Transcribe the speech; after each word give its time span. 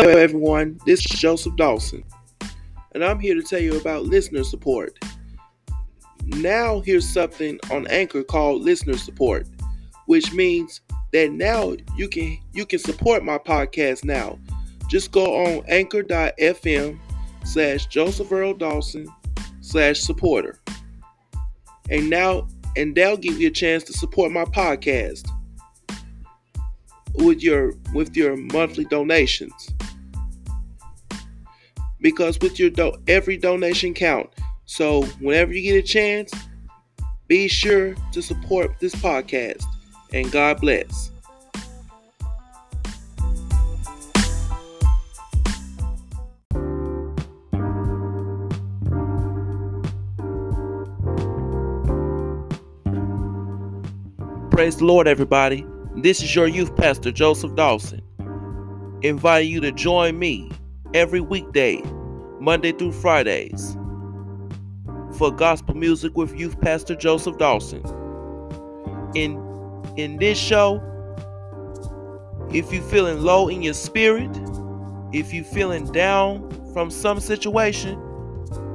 Hello, 0.00 0.16
everyone. 0.16 0.78
This 0.86 1.00
is 1.00 1.18
Joseph 1.18 1.56
Dawson, 1.56 2.04
and 2.92 3.04
I'm 3.04 3.18
here 3.18 3.34
to 3.34 3.42
tell 3.42 3.58
you 3.58 3.80
about 3.80 4.04
listener 4.04 4.44
support. 4.44 4.96
Now, 6.24 6.78
here's 6.78 7.12
something 7.12 7.58
on 7.72 7.88
Anchor 7.88 8.22
called 8.22 8.62
listener 8.62 8.96
support, 8.96 9.48
which 10.06 10.32
means 10.32 10.82
that 11.12 11.32
now 11.32 11.74
you 11.96 12.08
can 12.08 12.38
you 12.52 12.64
can 12.64 12.78
support 12.78 13.24
my 13.24 13.38
podcast 13.38 14.04
now. 14.04 14.38
Just 14.88 15.10
go 15.10 15.44
on 15.44 15.64
anchor.fm 15.66 16.96
slash 17.42 17.86
Joseph 17.86 18.30
Earl 18.30 18.54
Dawson 18.54 19.08
slash 19.62 19.98
supporter. 19.98 20.60
And 21.90 22.08
now 22.08 22.46
and 22.76 22.94
they'll 22.94 23.16
give 23.16 23.40
you 23.40 23.48
a 23.48 23.50
chance 23.50 23.82
to 23.82 23.92
support 23.92 24.30
my 24.30 24.44
podcast 24.44 25.28
with 27.16 27.42
your 27.42 27.72
with 27.92 28.16
your 28.16 28.36
monthly 28.36 28.84
donations 28.84 29.74
because 32.00 32.38
with 32.40 32.58
your 32.58 32.70
do- 32.70 32.96
every 33.06 33.36
donation 33.36 33.94
count. 33.94 34.30
So 34.64 35.04
whenever 35.20 35.52
you 35.52 35.62
get 35.62 35.84
a 35.84 35.86
chance, 35.86 36.32
be 37.26 37.48
sure 37.48 37.94
to 38.12 38.22
support 38.22 38.78
this 38.80 38.94
podcast. 38.94 39.64
And 40.12 40.30
God 40.32 40.60
bless. 40.60 41.10
Praise 54.50 54.76
the 54.78 54.86
Lord, 54.86 55.06
everybody. 55.06 55.64
This 55.98 56.20
is 56.20 56.34
your 56.34 56.48
youth 56.48 56.74
pastor, 56.74 57.12
Joseph 57.12 57.54
Dawson, 57.54 58.02
inviting 59.02 59.50
you 59.50 59.60
to 59.60 59.70
join 59.70 60.18
me 60.18 60.50
every 60.94 61.20
weekday, 61.20 61.82
Monday 62.40 62.72
through 62.72 62.92
Fridays, 62.92 63.76
for 65.16 65.30
gospel 65.30 65.74
music 65.74 66.16
with 66.16 66.34
youth 66.38 66.60
pastor 66.60 66.94
Joseph 66.94 67.38
Dawson. 67.38 67.82
In 69.14 69.36
in 69.96 70.16
this 70.18 70.38
show, 70.38 70.82
if 72.52 72.72
you're 72.72 72.82
feeling 72.82 73.22
low 73.22 73.48
in 73.48 73.62
your 73.62 73.74
spirit, 73.74 74.30
if 75.12 75.32
you're 75.32 75.44
feeling 75.44 75.90
down 75.92 76.48
from 76.72 76.90
some 76.90 77.20
situation, 77.20 78.00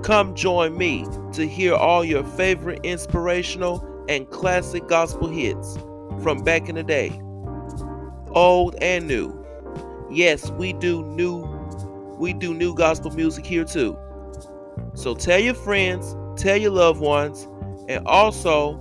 come 0.04 0.36
join 0.36 0.78
me 0.78 1.06
to 1.34 1.48
hear 1.48 1.74
all 1.74 2.04
your 2.04 2.24
favorite 2.24 2.80
inspirational 2.84 3.88
and 4.10 4.30
classic 4.30 4.88
gospel 4.88 5.30
hits 5.30 5.78
from 6.22 6.44
back 6.44 6.68
in 6.70 6.76
the 6.76 6.84
day, 6.84 7.20
old 8.32 8.76
and 8.82 9.08
new. 9.08 9.40
Yes, 10.12 10.52
we 10.52 10.74
do 10.74 11.04
new 11.04 11.53
we 12.18 12.34
do 12.34 12.54
new 12.54 12.74
gospel 12.76 13.12
music 13.12 13.46
here 13.46 13.64
too. 13.64 13.98
So 14.94 15.16
tell 15.16 15.40
your 15.40 15.54
friends, 15.54 16.16
tell 16.42 16.58
your 16.58 16.72
loved 16.72 17.00
ones, 17.00 17.48
and 17.88 18.06
also 18.08 18.80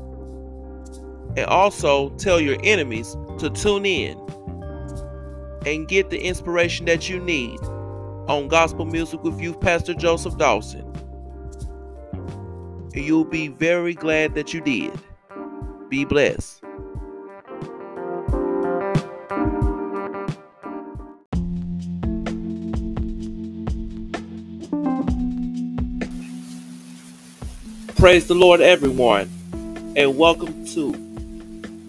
and 1.36 1.46
also 1.46 2.10
tell 2.16 2.40
your 2.40 2.58
enemies 2.62 3.16
to 3.38 3.48
tune 3.50 3.86
in 3.86 4.18
and 5.64 5.88
get 5.88 6.10
the 6.10 6.20
inspiration 6.20 6.86
that 6.86 7.08
you 7.08 7.18
need 7.20 7.58
on 8.28 8.48
gospel 8.48 8.84
music 8.84 9.22
with 9.22 9.40
youth 9.40 9.60
pastor 9.60 9.94
Joseph 9.94 10.36
Dawson. 10.36 10.86
You'll 12.94 13.24
be 13.24 13.48
very 13.48 13.94
glad 13.94 14.34
that 14.34 14.52
you 14.52 14.60
did. 14.60 14.92
Be 15.88 16.04
blessed. 16.04 16.61
Praise 28.02 28.26
the 28.26 28.34
Lord, 28.34 28.60
everyone, 28.60 29.30
and 29.94 30.18
welcome 30.18 30.66
to 30.74 30.90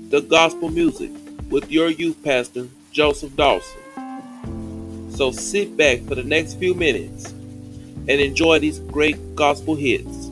the 0.10 0.22
gospel 0.22 0.70
music 0.70 1.10
with 1.50 1.72
your 1.72 1.90
youth 1.90 2.24
pastor, 2.24 2.68
Joseph 2.92 3.36
Dawson. 3.36 5.10
So 5.10 5.32
sit 5.32 5.76
back 5.76 6.02
for 6.04 6.14
the 6.14 6.22
next 6.22 6.60
few 6.60 6.76
minutes 6.76 7.32
and 7.32 8.10
enjoy 8.10 8.60
these 8.60 8.78
great 8.78 9.34
gospel 9.34 9.74
hits. 9.74 10.28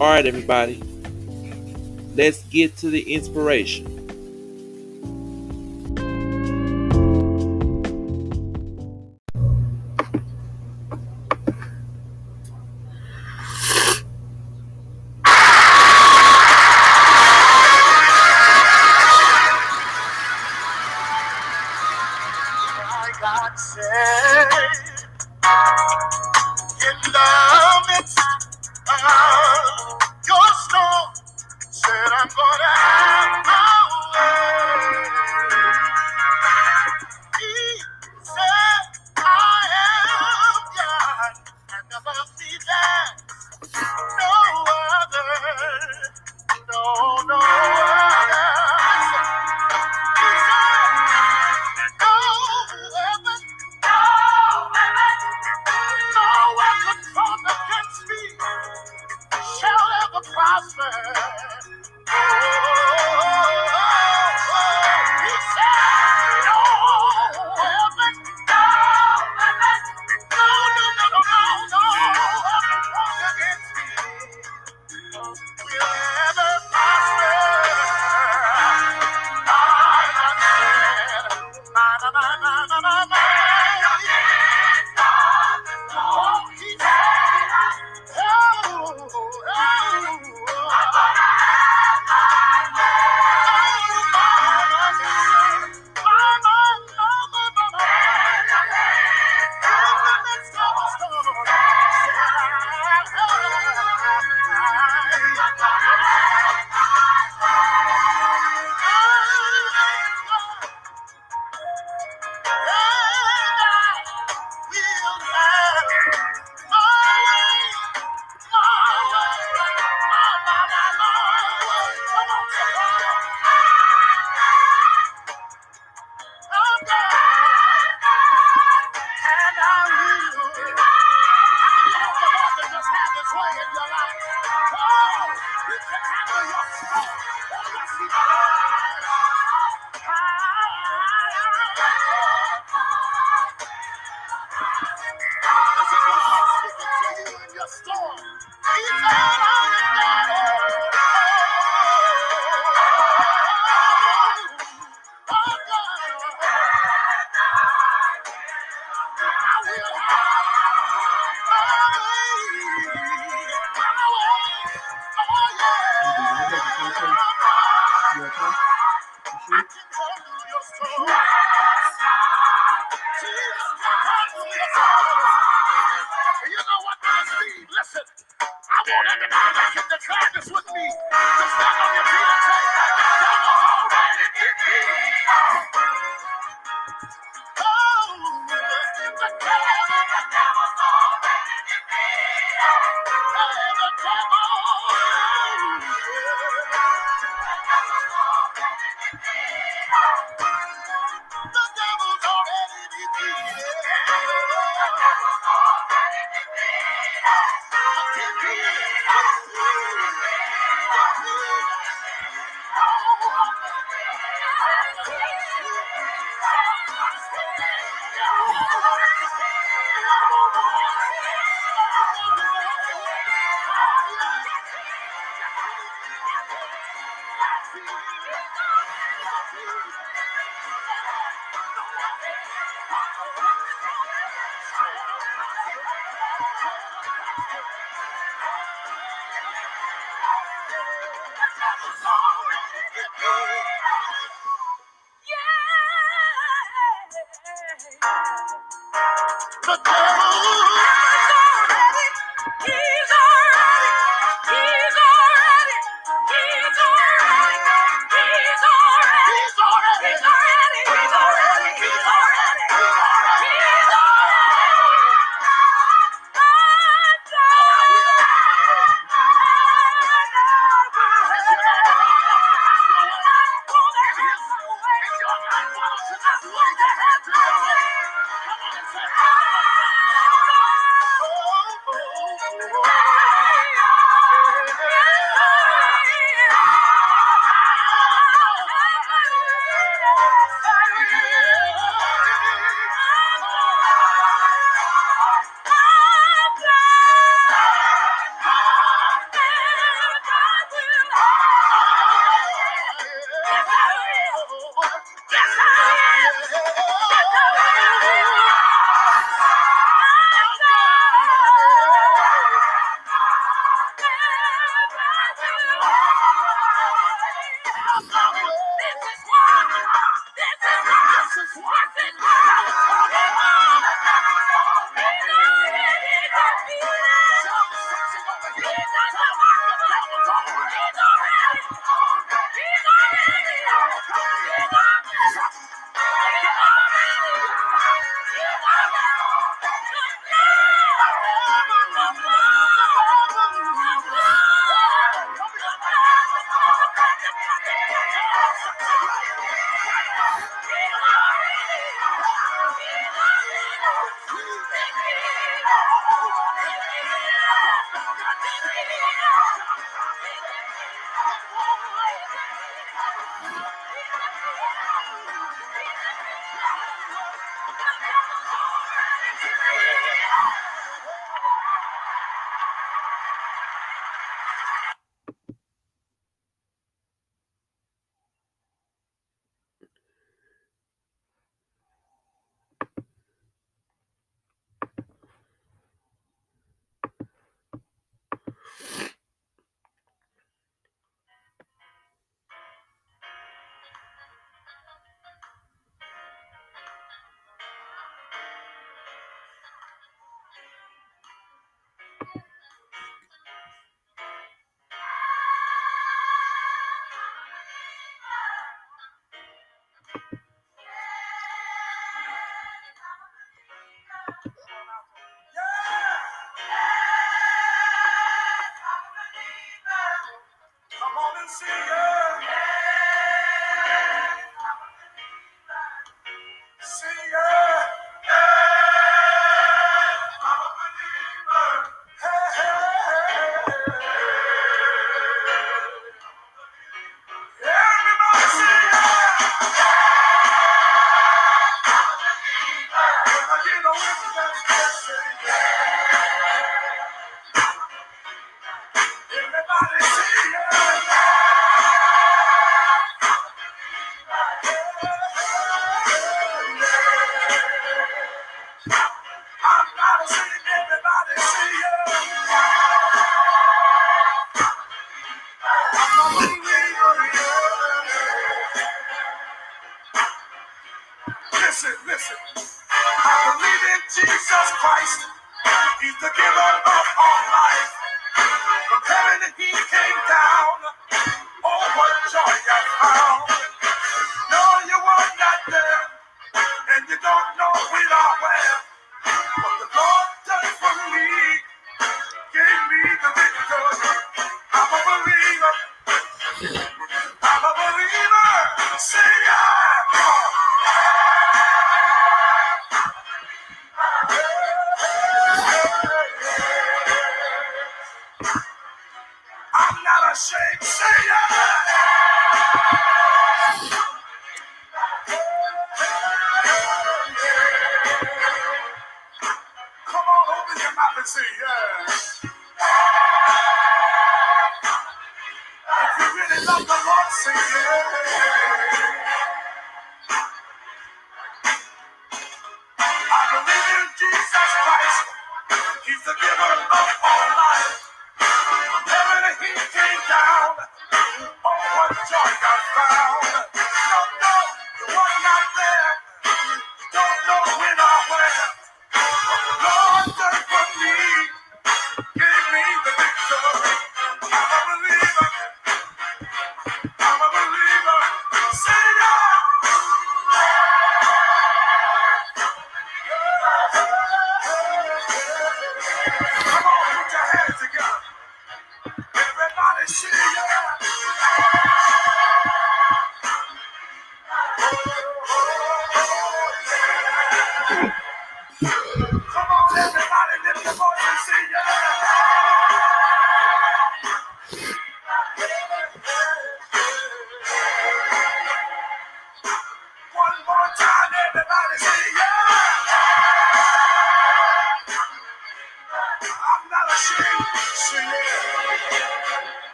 All 0.00 0.08
right, 0.08 0.24
everybody, 0.24 0.82
let's 2.14 2.42
get 2.44 2.78
to 2.78 2.88
the 2.88 3.12
inspiration. 3.12 3.99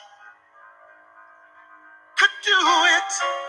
could 2.18 2.30
do 2.44 2.52
it. 2.52 3.41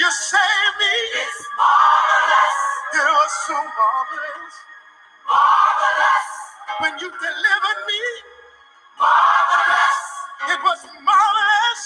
you 0.00 0.10
saved 0.12 0.76
me. 0.80 0.94
It's 1.20 1.40
marvelous. 1.56 2.58
It 2.96 3.04
was 3.04 3.32
so 3.46 3.54
marvelous. 3.54 4.54
Marvelous. 5.28 6.28
When 6.80 6.94
you 7.00 7.10
delivered 7.12 7.80
me. 7.86 8.02
Marvelous. 8.98 10.00
It 10.52 10.60
was 10.64 10.80
marvelous. 11.04 11.82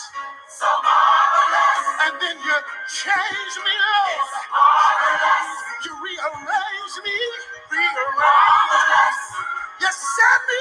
So 0.49 0.69
marvelous. 0.85 1.83
And 2.07 2.15
then 2.23 2.37
you 2.41 2.57
changed 2.91 3.59
me, 3.67 3.75
Lord. 3.75 4.19
It's 4.23 4.37
marvelous. 4.53 5.51
You 5.87 5.93
rearranged 5.99 6.99
me. 7.05 7.19
Rearranged. 7.73 8.19
Marvelous. 8.19 9.21
You 9.83 9.91
set 9.93 10.41
me 10.49 10.59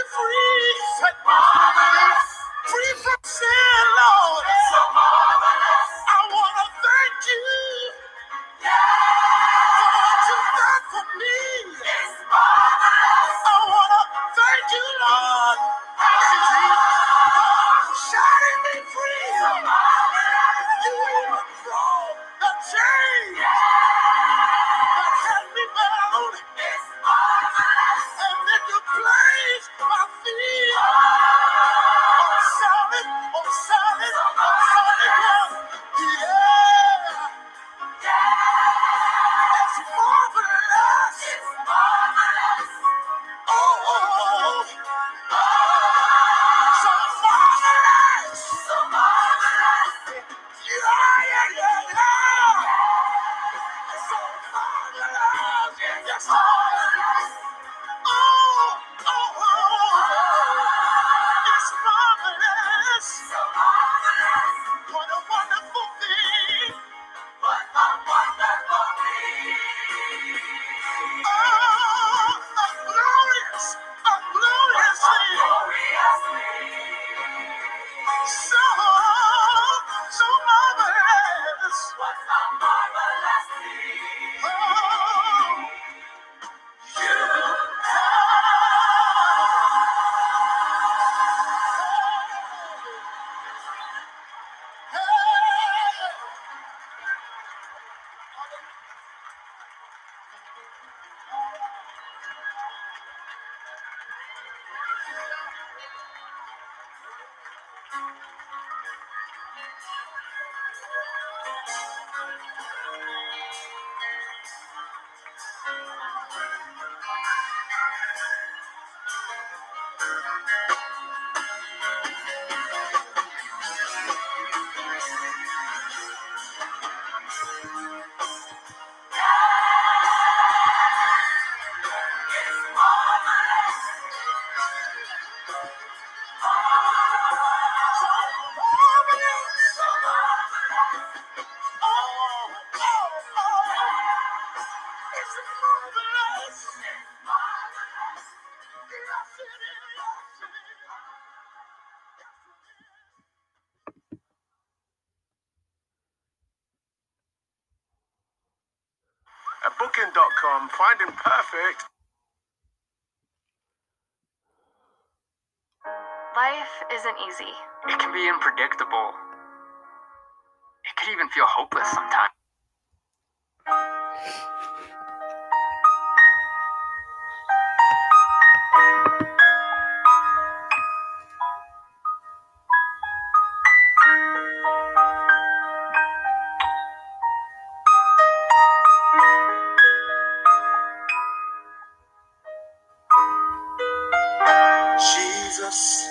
Jesus, 195.04 196.08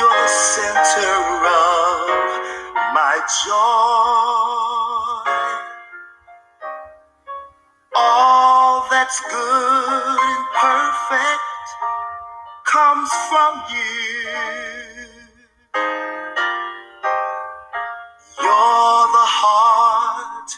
you're 0.00 0.10
the 0.10 0.26
center 0.26 1.14
of 1.46 2.10
my 2.92 3.14
joy. 3.46 5.30
All 7.94 8.88
that's 8.90 9.20
good 9.30 10.18
and 10.18 10.46
perfect 10.58 11.66
comes 12.66 13.10
from 13.30 13.62
you. 13.70 14.26
You're 18.42 19.06
the 19.18 19.28
heart 19.38 20.50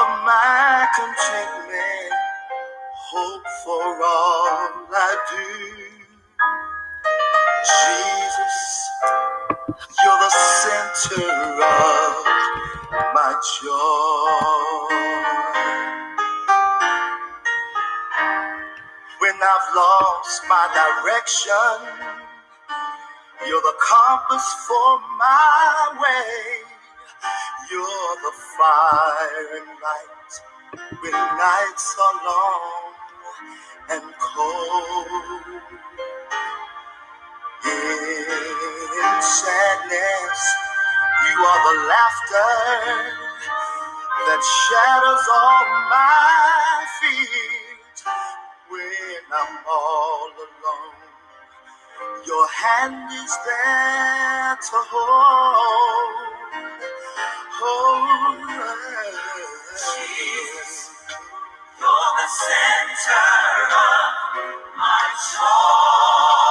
of 0.00 0.08
my 0.24 0.88
contentment, 0.96 2.14
hope 3.12 3.46
for 3.62 4.02
all 4.02 4.88
I 4.90 5.76
do. 5.76 5.83
You're 10.04 10.20
the 10.20 10.30
center 10.30 11.24
of 11.24 12.14
my 13.14 13.32
joy. 13.60 14.96
When 19.20 19.34
I've 19.34 19.68
lost 19.74 20.42
my 20.48 20.64
direction, 20.76 22.10
you're 23.48 23.62
the 23.62 23.76
compass 23.88 24.46
for 24.68 25.00
my 25.18 25.98
way. 26.02 26.64
You're 27.70 28.16
the 28.26 28.34
fire 28.58 29.48
and 29.56 29.68
light 29.80 30.32
when 31.02 31.12
nights 31.12 31.96
are 32.04 32.16
long 32.26 32.92
and 33.90 34.14
cold. 34.20 36.03
In 37.66 39.22
sadness, 39.22 40.40
you 41.28 41.38
are 41.44 41.62
the 41.68 41.76
laughter 41.88 42.52
that 44.26 44.42
shadows 44.42 45.26
all 45.34 45.66
my 45.90 46.86
fears. 47.00 48.04
When 48.70 49.24
I'm 49.34 49.58
all 49.70 50.30
alone, 50.46 51.28
your 52.26 52.48
hand 52.48 53.10
is 53.12 53.36
there 53.46 54.56
to 54.56 54.78
hold. 54.90 56.34
Hold. 57.60 58.48
Jesus, 59.76 60.90
you're 61.80 62.12
the 62.18 62.28
center 62.28 63.28
of 63.74 64.12
my 64.78 65.04
joy. 65.32 66.43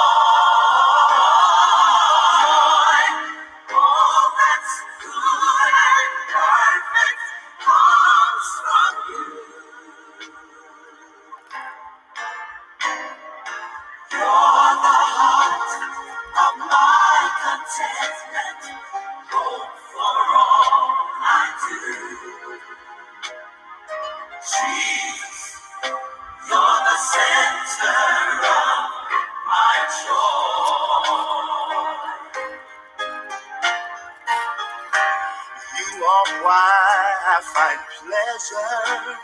Pleasure 38.33 39.17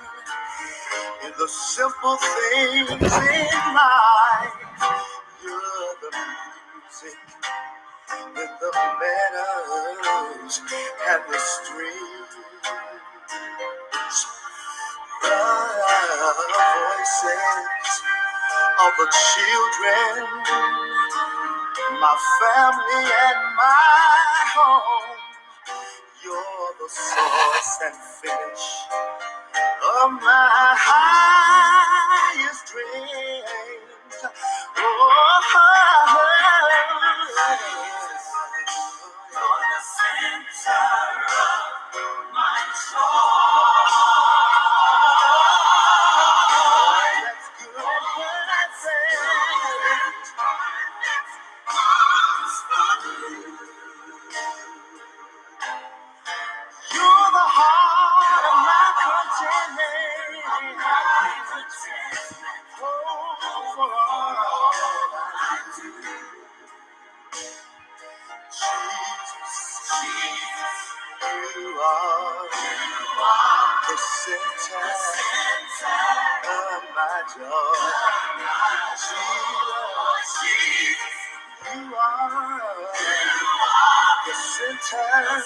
in 1.25 1.31
the 1.39 1.47
simple 1.47 2.17
things 2.17 2.91
in 2.91 2.99
life. 3.01 4.53
You're 5.43 5.95
the 6.01 6.11
music 6.13 7.19
in 8.19 8.49
the 8.61 8.71
meadows 9.01 10.61
and 11.09 11.21
the 11.27 11.39
streams. 11.39 12.35
The 15.23 15.37
voices 16.59 17.93
of 18.85 18.91
the 18.99 19.07
children, 19.33 20.27
my 21.99 22.15
family 22.39 23.03
and 23.25 23.41
my 23.57 24.19
home. 24.53 25.17
You're 26.23 26.58
the 26.79 26.89
source 26.89 27.79
and 27.85 27.95
finish 27.95 28.67
of 29.67 30.11
my 30.11 30.75
highest 30.77 32.67
dreams. 32.67 33.45
Oh, 34.77 35.41
oh, 35.55 36.17
oh. 36.17 37.98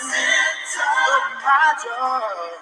Of 0.01 1.43
my 1.43 2.52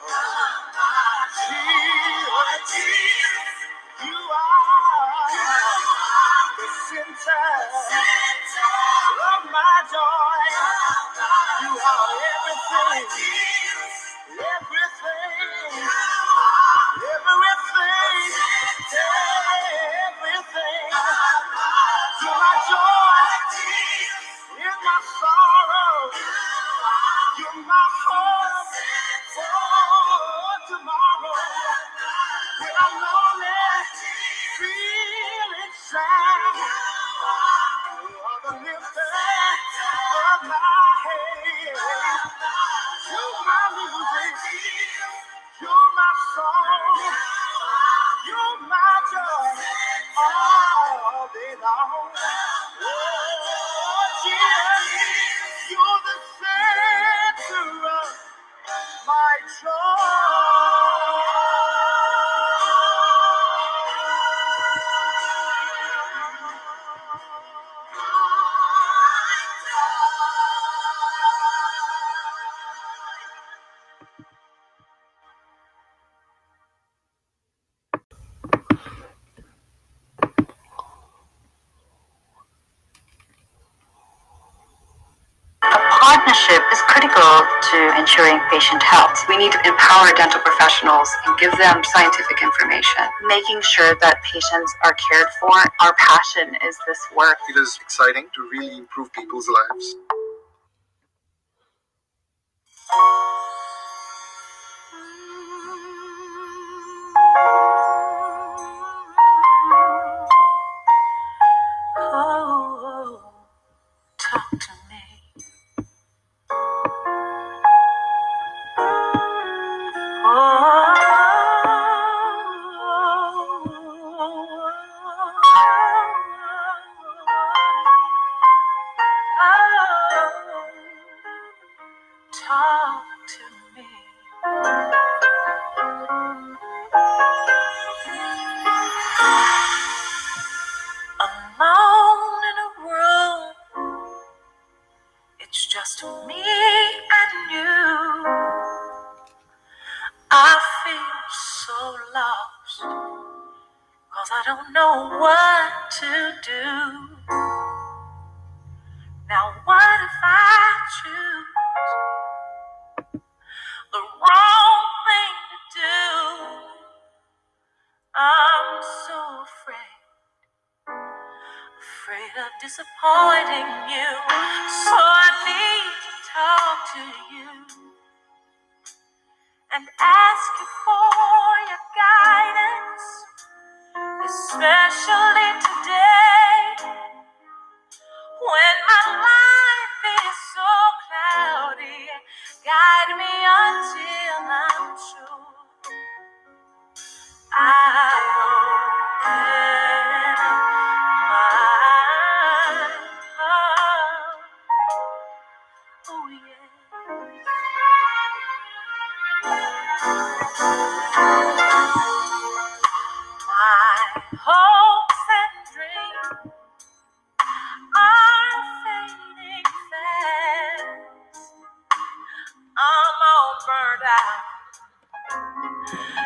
give 91.42 91.58
them 91.58 91.82
scientific 91.84 92.42
information, 92.44 93.02
making 93.26 93.60
sure 93.62 93.96
that 94.00 94.22
patients 94.24 94.76
are 94.84 94.94
cared 94.94 95.28
for. 95.40 95.50
Our 95.82 95.96
passion 95.98 96.56
is 96.64 96.78
this 96.86 97.00
work. 97.18 97.38
It 97.50 97.60
is 97.60 97.80
exciting 97.82 98.28
to 98.36 98.50
really 98.52 98.78
improve 98.78 99.12
people's 99.12 99.50
lives. 99.50 99.96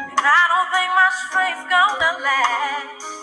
And 0.04 0.20
I 0.20 0.44
don't 0.52 0.70
think 0.74 0.92
my 0.96 1.10
strength's 1.28 1.66
gonna 1.70 2.24
last. 2.24 3.15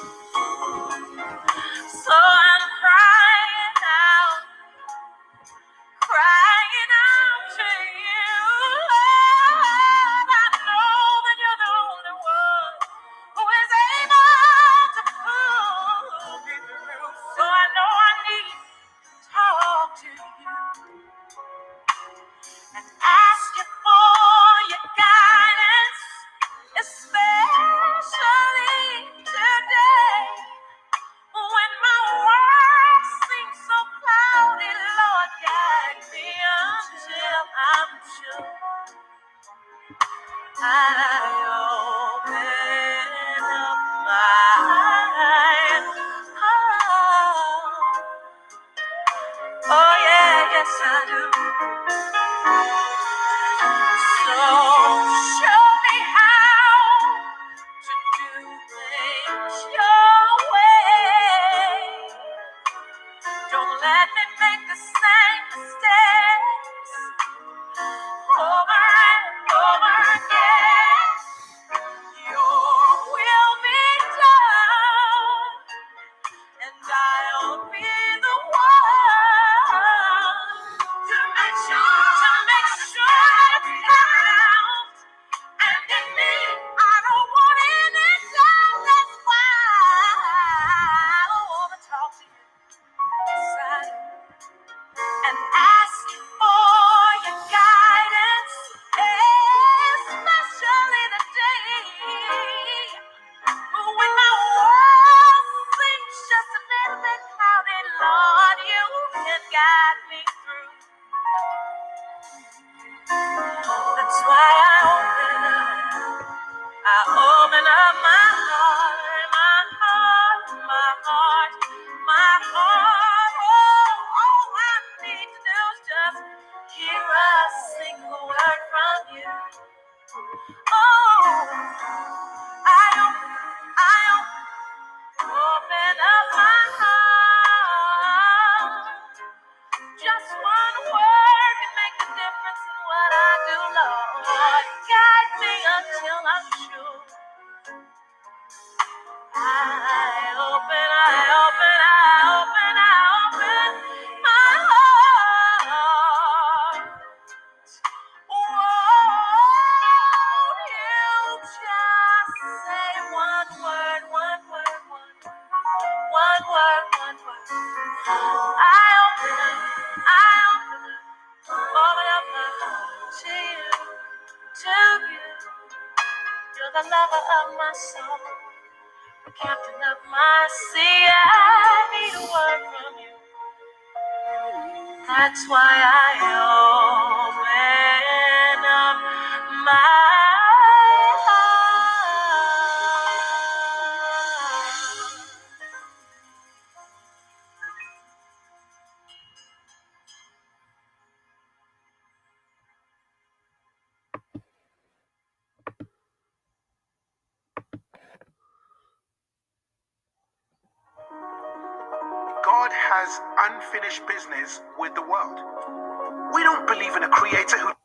Believe 216.73 216.97
in 216.97 217.03
a 217.03 217.09
creator 217.09 217.59
who 217.59 217.82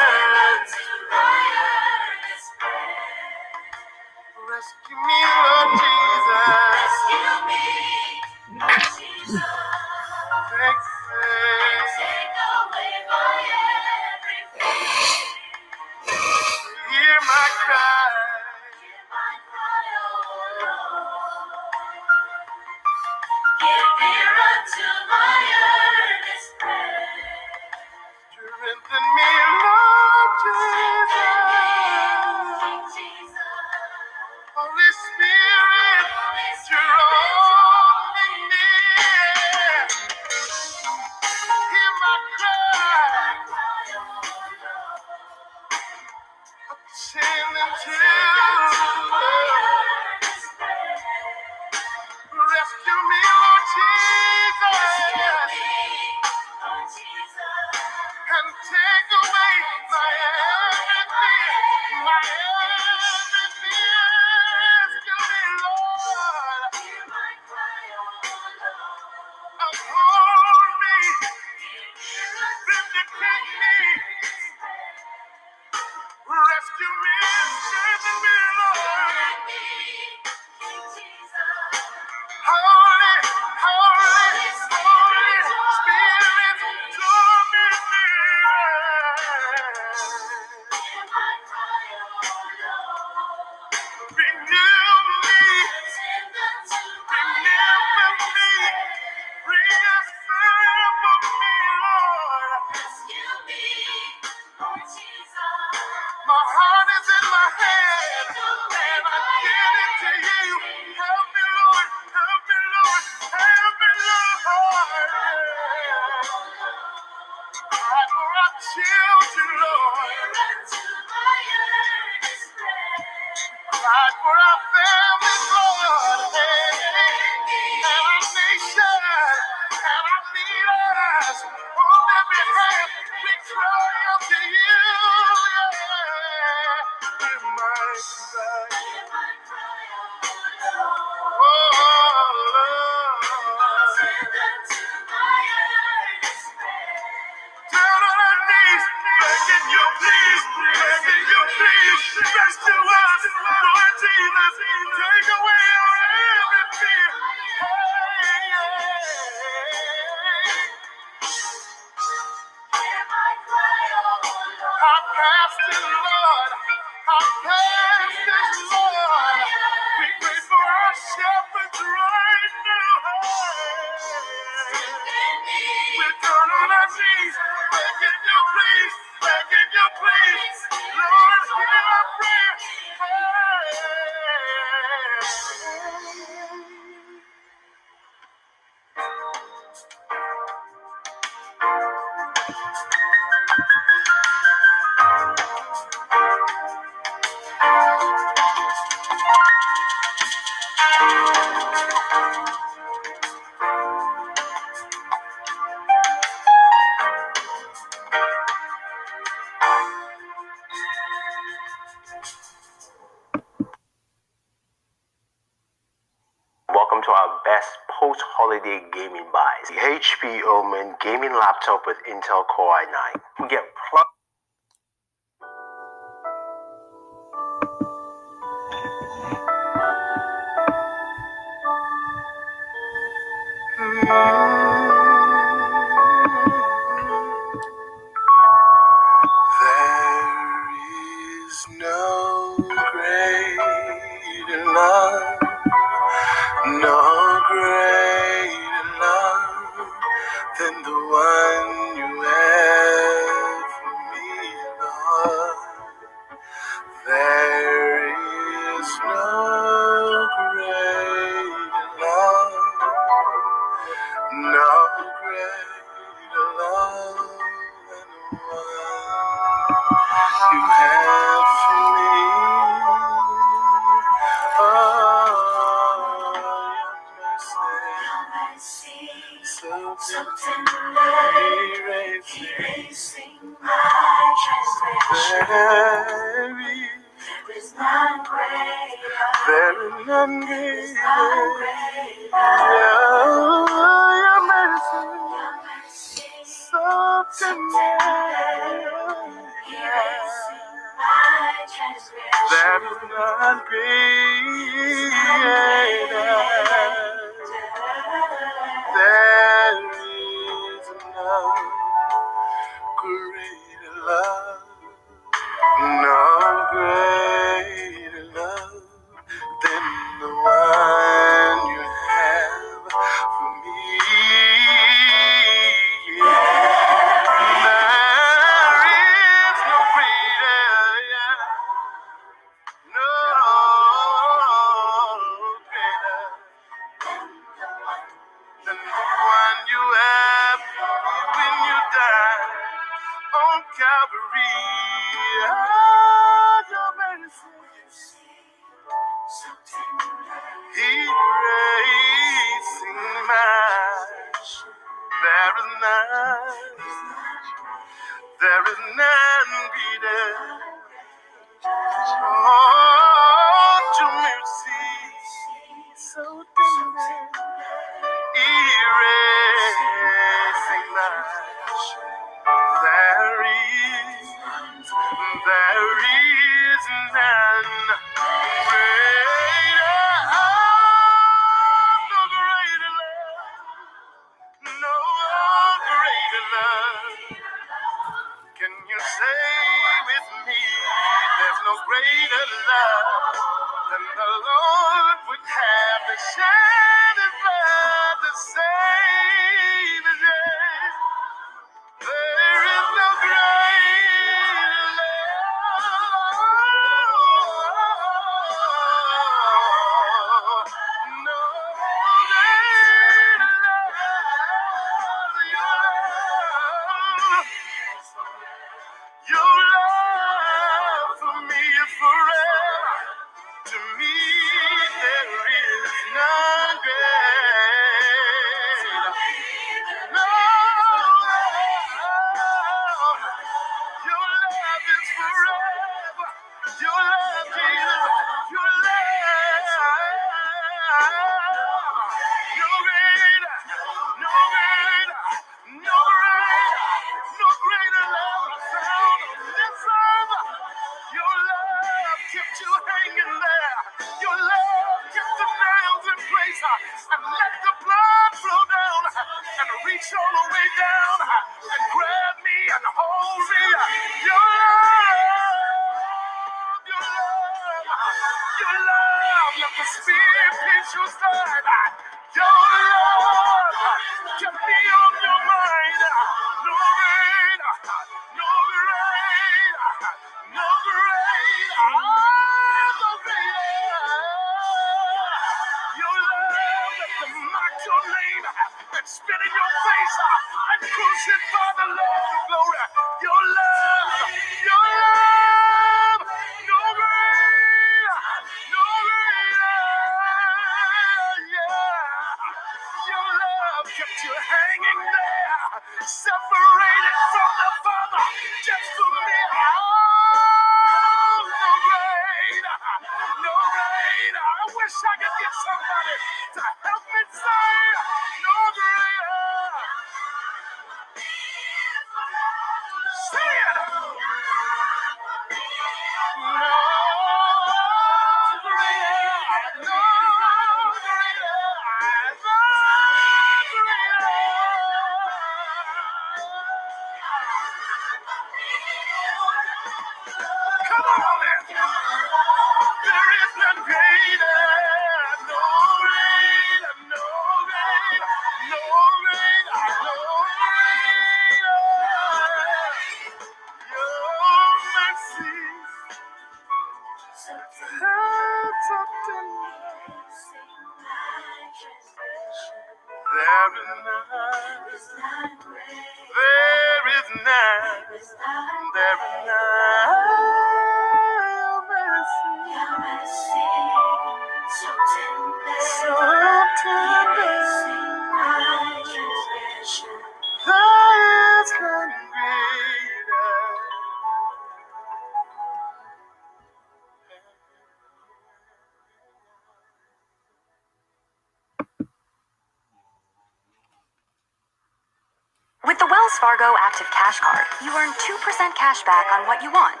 on 599.44 599.48
what 599.48 599.62
you 599.62 599.70
want, 599.70 600.00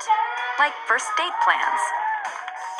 like 0.58 0.72
first 0.88 1.04
date 1.20 1.36
plans 1.44 1.80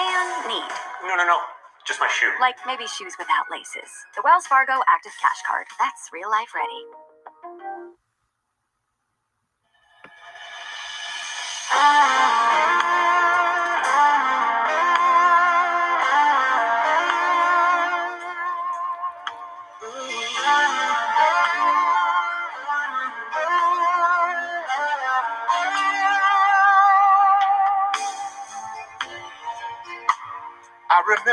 and 0.00 0.48
need, 0.48 0.72
No, 1.04 1.14
no, 1.14 1.24
no. 1.24 1.38
Just 1.86 2.00
my 2.00 2.08
shoe. 2.08 2.32
like 2.40 2.56
maybe 2.66 2.86
shoes 2.86 3.12
without 3.18 3.44
laces. 3.52 3.92
The 4.16 4.22
Wells 4.24 4.46
Fargo 4.46 4.80
Active 4.88 5.12
Cash 5.20 5.44
Card, 5.46 5.66
that's 5.78 6.08
real 6.12 6.30
life 6.30 6.54
ready. 6.54 7.03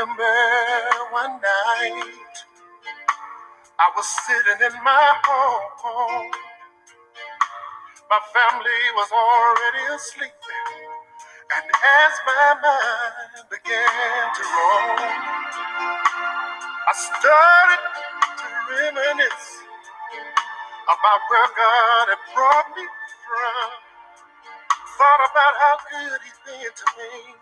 Remember 0.02 0.34
one 1.12 1.38
night 1.38 2.34
I 3.78 3.86
was 3.96 4.06
sitting 4.26 4.60
in 4.66 4.74
my 4.82 5.08
home. 5.22 6.30
My 8.10 8.20
family 8.34 8.82
was 8.96 9.10
already 9.14 9.94
asleep. 9.94 10.34
And 11.54 11.66
as 11.70 12.14
my 12.26 12.48
mind 12.62 13.46
began 13.50 14.26
to 14.34 14.42
roam, 14.42 15.38
I 16.72 16.94
started 16.98 17.82
to 18.42 18.46
reminisce 18.74 19.50
about 20.86 21.20
where 21.30 21.50
God 21.56 22.06
had 22.10 22.22
brought 22.34 22.68
me 22.76 22.84
from. 22.84 23.70
Thought 24.98 25.22
about 25.30 25.54
how 25.62 25.76
good 25.90 26.20
He's 26.24 26.40
been 26.46 26.72
to 26.74 26.86
me, 26.98 27.34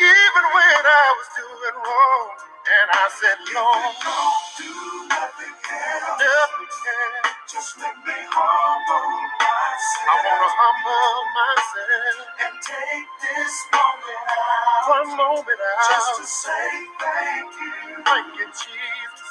even 0.00 0.44
when 0.54 0.82
I 0.84 1.06
was 1.18 1.28
doing 1.38 1.76
wrong. 1.84 2.28
And 2.64 2.88
I 2.92 3.06
said, 3.14 3.38
Lord, 3.54 3.94
don't 4.02 4.42
do 4.58 4.72
nothing 5.08 5.56
else. 5.56 6.18
nothing 6.20 6.70
can. 6.70 7.12
Just 7.50 7.78
make 7.78 7.98
me 8.06 8.18
humble 8.28 9.10
myself 9.38 10.08
I 10.08 10.16
want 10.24 10.42
to 10.42 10.50
humble 10.54 11.18
myself 11.36 12.16
and 12.42 12.54
take 12.64 13.08
this 13.22 13.54
moment 13.72 14.26
out 14.32 14.88
one 14.88 15.10
moment 15.18 15.60
out. 15.60 15.90
just 15.90 16.10
to 16.20 16.26
say 16.26 16.68
thank 17.00 17.50
you. 17.60 18.04
Thank 18.04 18.28
you, 18.40 18.48
Jesus. 18.48 19.25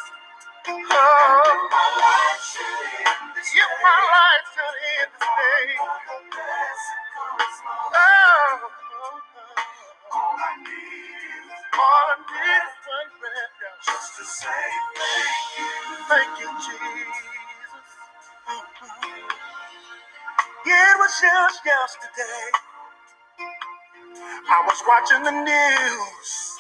Watching 25.06 25.24
the 25.24 25.32
news. 25.32 26.58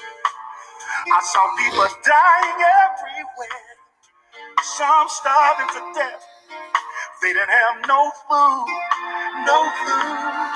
I 1.09 1.19
saw 1.33 1.45
people 1.57 1.87
dying 2.05 2.59
everywhere. 2.85 3.73
Some 4.61 5.07
starving 5.09 5.69
to 5.73 5.81
death. 5.97 6.23
They 7.21 7.33
didn't 7.33 7.49
have 7.49 7.77
no 7.87 8.11
food, 8.29 8.67
no 9.49 9.57
food. 9.81 10.53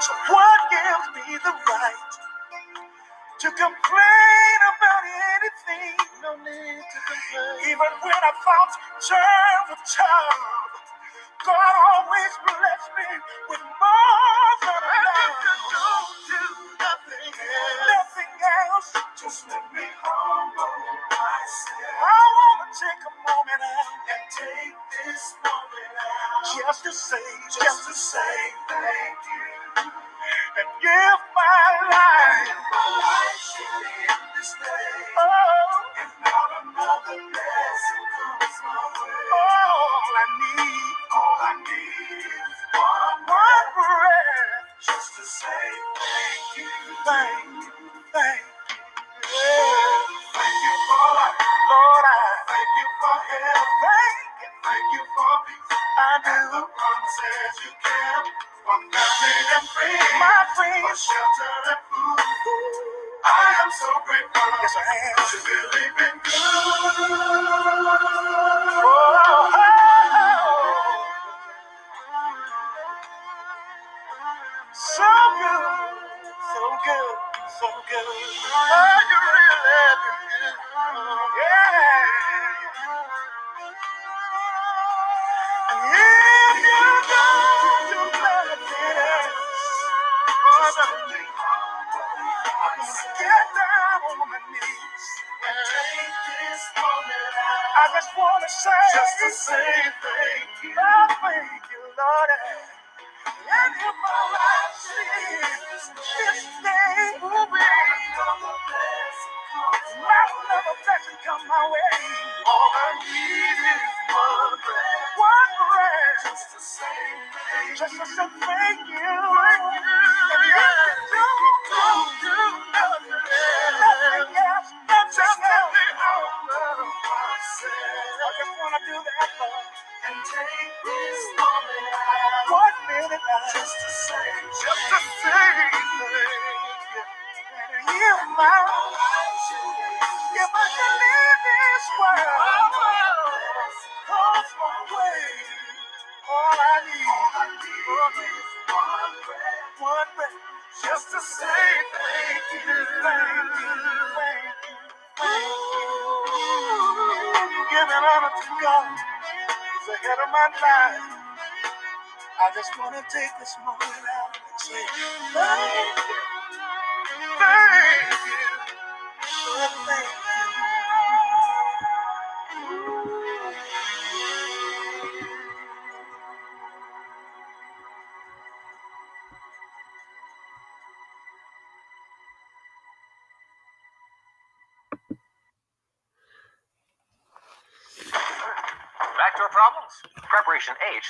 So 0.00 0.12
what 0.32 0.60
gives 0.72 1.06
me 1.16 1.36
the 1.44 1.52
right 1.52 2.12
to 3.40 3.48
complain 3.52 4.58
about 4.72 5.04
anything? 5.36 5.98
No 6.22 6.32
need 6.40 6.80
to 6.80 7.00
complain. 7.04 7.68
Even 7.68 7.90
when 8.00 8.16
I 8.16 8.32
thought 8.44 8.72
times 9.04 9.68
were 9.70 9.84
tough, 9.84 10.40
God 11.44 11.74
always 11.92 12.32
blessed 12.46 12.90
me 12.96 13.10
with 13.50 13.60
more 13.60 14.52
than. 14.62 14.82
Don't 15.72 16.12
do 16.28 16.77
nothing 17.40 18.32
else. 18.42 18.90
Just 19.20 19.48
make 19.48 19.68
me 19.74 19.86
humble 20.02 20.74
myself. 21.10 21.96
I 22.02 22.20
want 22.36 22.58
to 22.66 22.68
take 22.78 23.02
a 23.06 23.14
moment 23.26 23.62
out. 23.62 23.94
And 24.10 24.24
take 24.34 24.76
this 25.06 25.24
moment 25.44 25.94
out. 25.98 26.42
Just 26.58 26.84
to 26.84 26.92
say, 26.92 27.26
just 27.50 27.60
just 27.62 27.82
to 27.88 27.94
say 27.94 28.57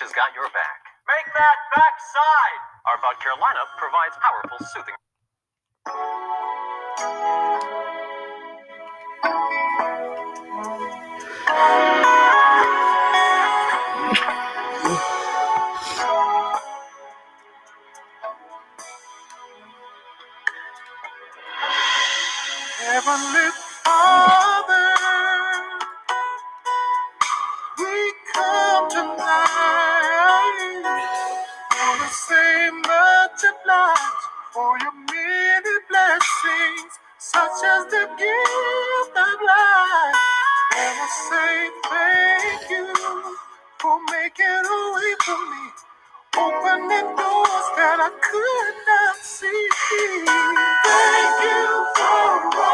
has 0.03 0.13
got 0.13 0.35
your 0.35 0.51
back. 0.51 0.81
Make 1.09 1.29
that 1.35 1.59
backside! 1.75 2.61
Our 2.91 2.99
Bud 3.01 3.17
Carolina 3.23 3.63
provides 3.79 4.17
powerful, 4.21 4.59
soothing 4.75 4.98
say 32.27 32.71
much 32.71 33.43
obliged 33.51 34.25
for 34.53 34.79
your 34.81 34.93
many 35.13 35.77
blessings, 35.89 36.93
such 37.19 37.61
as 37.65 37.85
the 37.95 38.05
gift 38.19 39.15
of 39.17 39.37
life. 39.47 40.17
And 40.77 40.97
I 41.07 41.09
say 41.31 41.55
thank 41.91 42.71
you 42.71 42.89
for 43.81 43.99
making 44.11 44.65
a 44.79 44.81
way 44.97 45.15
for 45.27 45.41
me, 45.53 45.67
opening 46.39 47.09
doors 47.17 47.69
that 47.79 47.99
I 48.03 48.11
could 48.27 48.77
not 48.91 49.17
see. 49.23 49.71
Thank 50.87 51.45
you 51.45 51.87
for. 51.97 52.68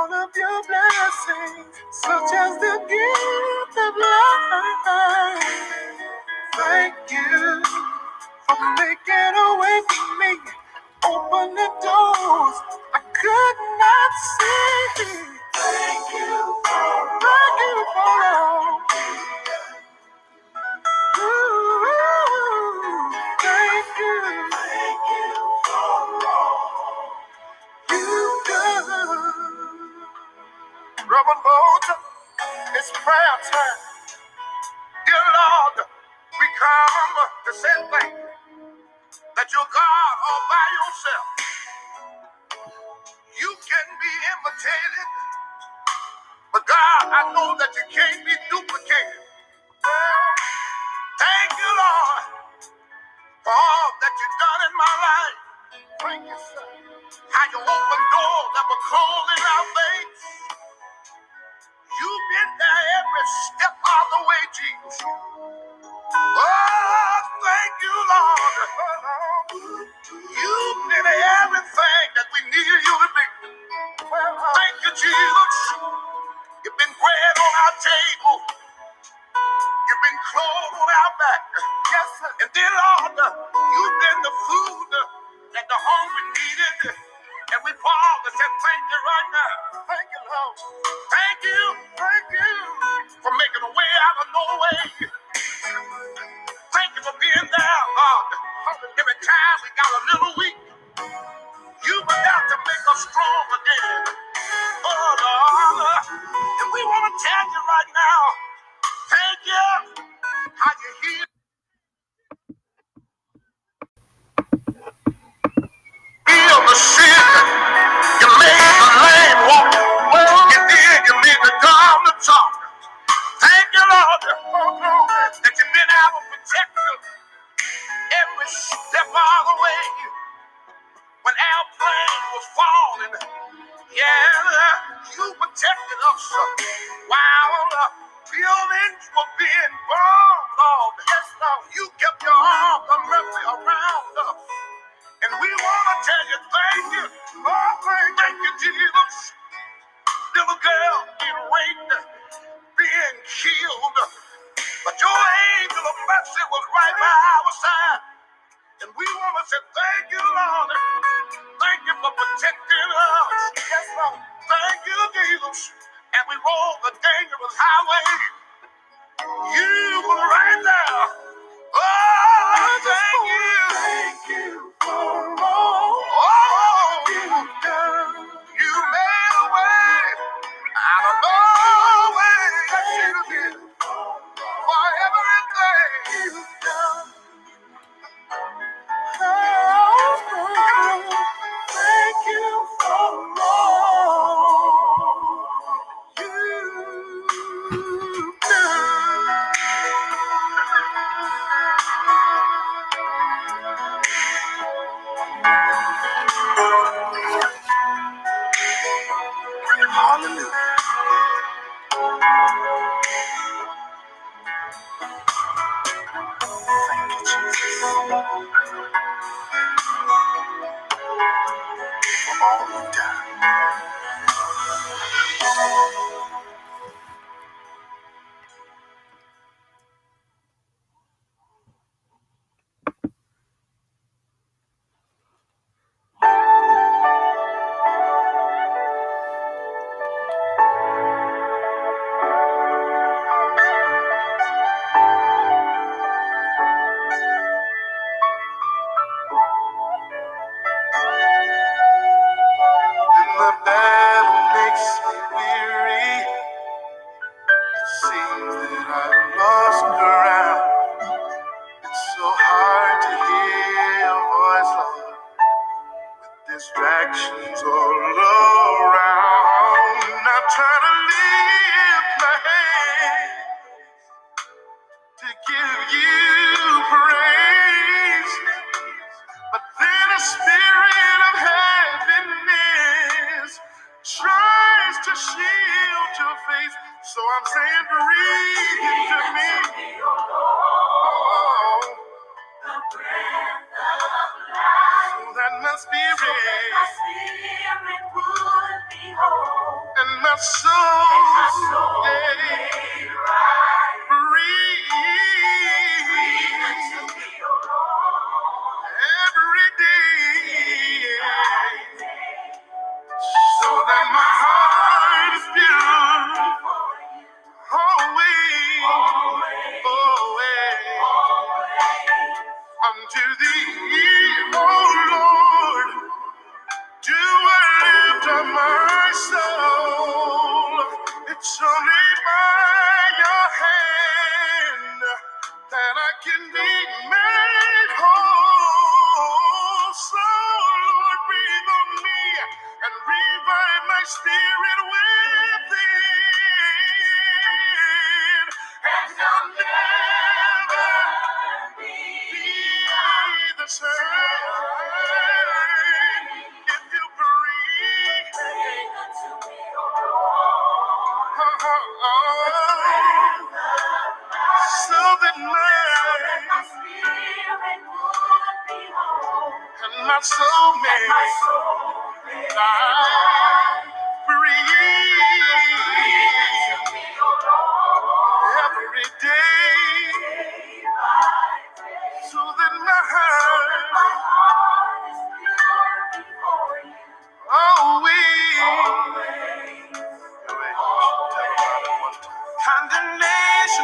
all 0.00 0.14
of 0.14 0.30
your 0.34 0.62
blessings, 0.64 1.76
such 1.92 2.32
as 2.32 2.52
the 2.58 2.76
gift 2.88 3.76
of 3.86 3.94
life. 4.00 5.44
Thank 6.56 6.94
you 7.10 7.62
for 8.48 8.60
making 8.80 9.34
a 9.46 9.48
way 9.60 9.78
for 9.90 10.08
me. 10.20 10.32
Open 11.04 11.54
the 11.54 11.68
doors 11.84 12.56
I 12.94 13.00
could 13.20 13.58
not 13.84 14.12
see. 15.28 15.39
It's 32.80 32.90
prayer 32.92 33.36
time. 33.44 33.80
Dear 35.06 35.26
Lord, 35.36 35.76
we 36.40 36.46
come 36.60 37.16
to 37.46 37.52
say 37.54 37.76
thank 37.92 38.14
you 38.14 38.28
that 39.36 39.48
you're 39.52 39.70
God 39.72 40.14
all 40.26 40.42
by 40.50 40.66
yourself. 40.78 41.26
You 43.40 43.50
can 43.60 43.86
be 44.00 44.12
imitated, 44.32 45.08
but 46.52 46.64
God, 46.66 47.04
I 47.12 47.22
know 47.34 47.56
that 47.58 47.72
you 47.76 47.84
can't 47.92 48.24
be 48.26 48.34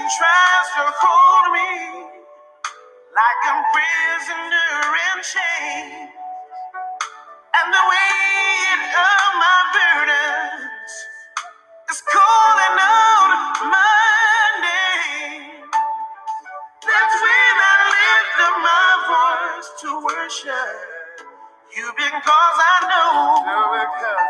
tries 0.08 0.68
to 0.78 0.84
hold 0.86 1.52
me 1.54 2.06
like 3.14 3.42
a 3.50 3.56
prisoner 3.74 4.72
in 4.94 5.18
chains, 5.22 6.10
and 7.40 7.68
the 7.74 7.84
weight 7.90 8.82
of 8.94 9.24
my 9.40 9.60
burdens 9.74 10.92
is 11.90 12.02
calling 12.12 12.76
out 12.80 13.70
my 13.72 14.40
name. 14.62 15.70
That's 16.82 17.16
when 17.22 17.56
I 17.72 17.76
lift 17.94 18.38
up 18.46 18.56
my 18.62 18.90
voice 19.12 19.70
to 19.82 19.90
worship 20.06 20.76
you 21.76 21.92
because 21.96 22.58
I 22.72 22.76
know. 22.90 24.25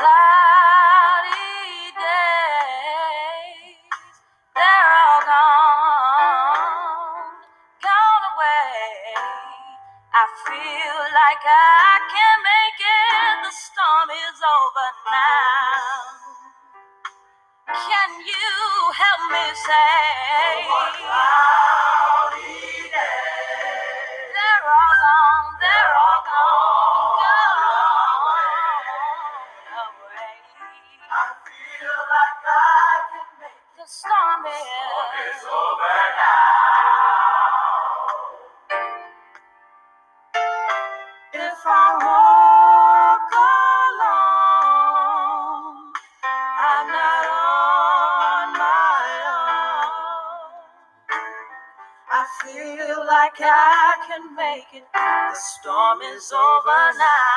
No 0.00 0.23
storm 55.36 56.00
is 56.02 56.32
over 56.32 56.98
now. 56.98 57.33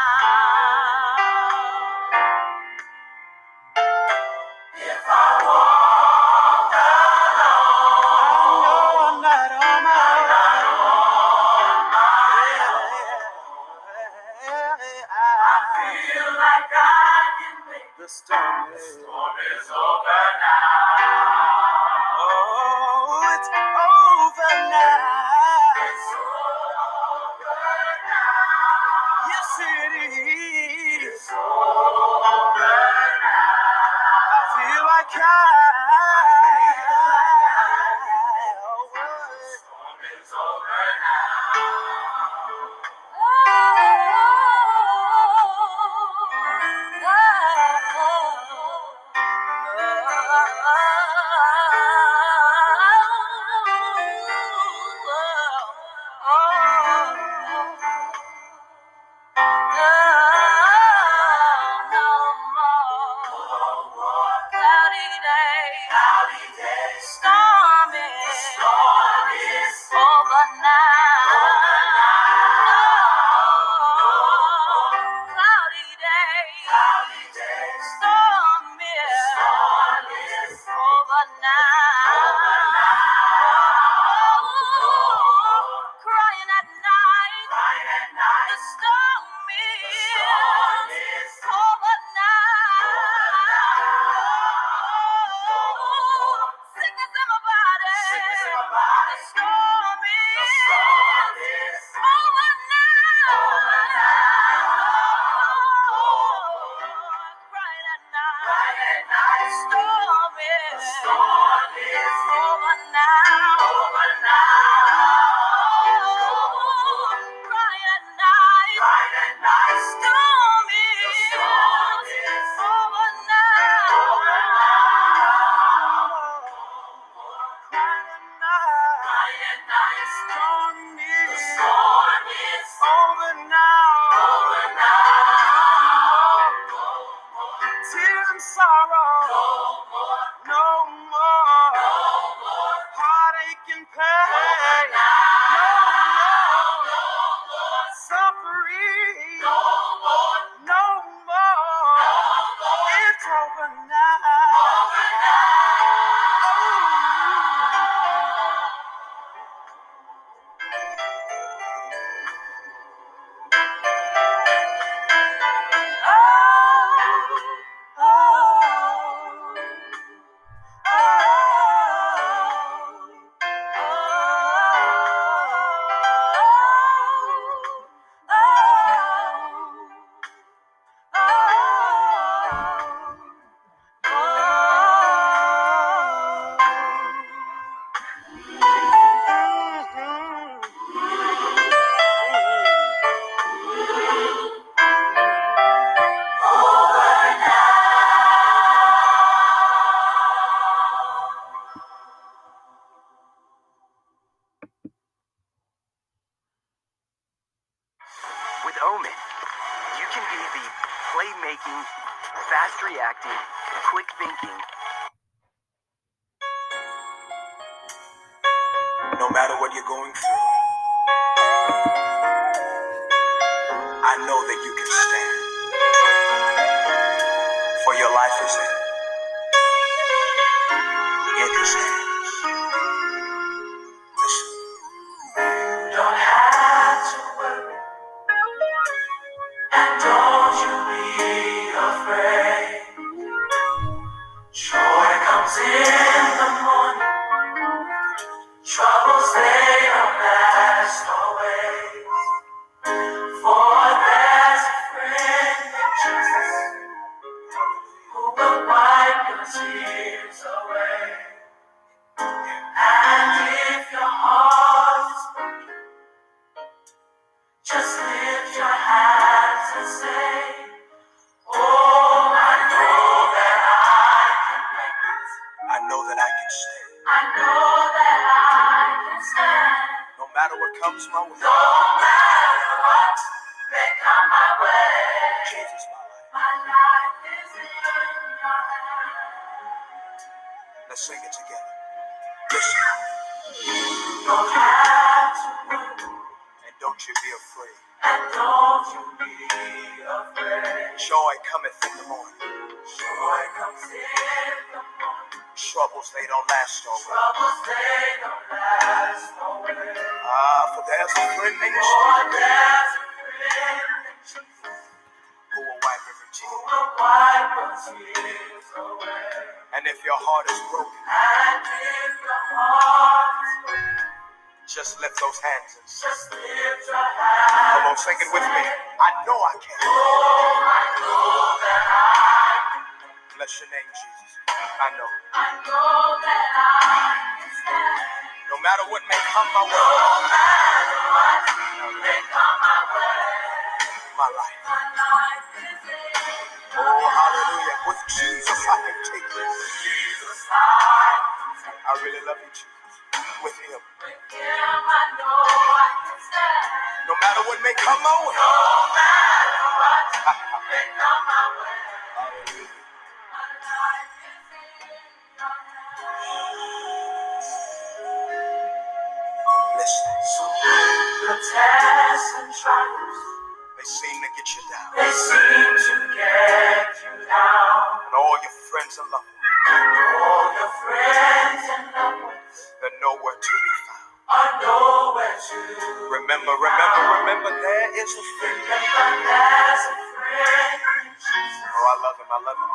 Remember, 385.38 386.54
remember, 386.58 387.02
remember 387.22 387.52
there 387.62 387.90
is 388.02 388.10
a 388.10 388.26
friend. 388.42 388.58
Remember 388.58 389.06
there's 389.22 389.84
a 389.86 389.96
friend. 390.18 390.82
Oh, 391.14 391.86
I 391.94 391.96
love 392.02 392.18
him, 392.18 392.30
I 392.34 392.40
love 392.42 392.58
him. 392.58 392.72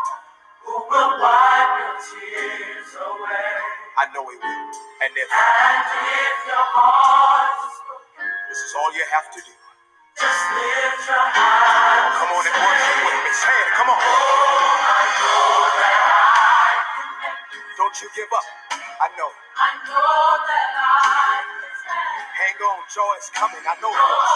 Who 0.62 0.74
will 0.86 1.12
wipe 1.18 1.74
your 1.82 1.94
tears 2.06 2.92
away? 3.02 3.50
I 3.98 4.04
know 4.14 4.22
he 4.30 4.38
will. 4.38 4.62
And 5.02 5.10
if, 5.10 5.26
and 5.26 5.84
if 6.06 6.38
your 6.46 6.66
heart 6.78 7.50
is 7.66 7.76
broken, 7.82 8.30
this 8.50 8.60
is 8.62 8.72
all 8.78 8.90
you 8.94 9.04
have 9.10 9.26
to 9.34 9.40
do. 9.42 9.54
Just 10.22 10.42
lift 10.54 11.02
your 11.10 11.18
eyes. 11.18 12.14
Come 12.14 12.30
on 12.30 12.44
and 12.46 12.56
worship 12.62 12.98
with 13.10 13.20
me. 13.26 13.32
Say 13.34 13.56
it, 13.58 13.70
come 13.74 13.90
on. 13.90 13.98
Oh, 13.98 14.06
I 14.06 15.02
know 15.18 15.50
that 15.82 15.98
I 16.06 16.72
can 16.94 17.08
make 17.26 17.50
it. 17.58 17.64
Don't 17.76 17.96
you 18.00 18.08
give 18.14 18.30
up. 18.30 18.46
I 19.02 19.08
know. 19.18 19.30
I 19.58 19.70
know 19.90 20.16
that 20.46 20.70
I 20.78 21.31
Hang 22.34 22.58
on, 22.64 22.80
joy 22.88 23.14
is 23.20 23.28
coming. 23.36 23.60
I 23.62 23.74
know 23.82 23.92
no 23.92 24.00
this. 24.00 24.32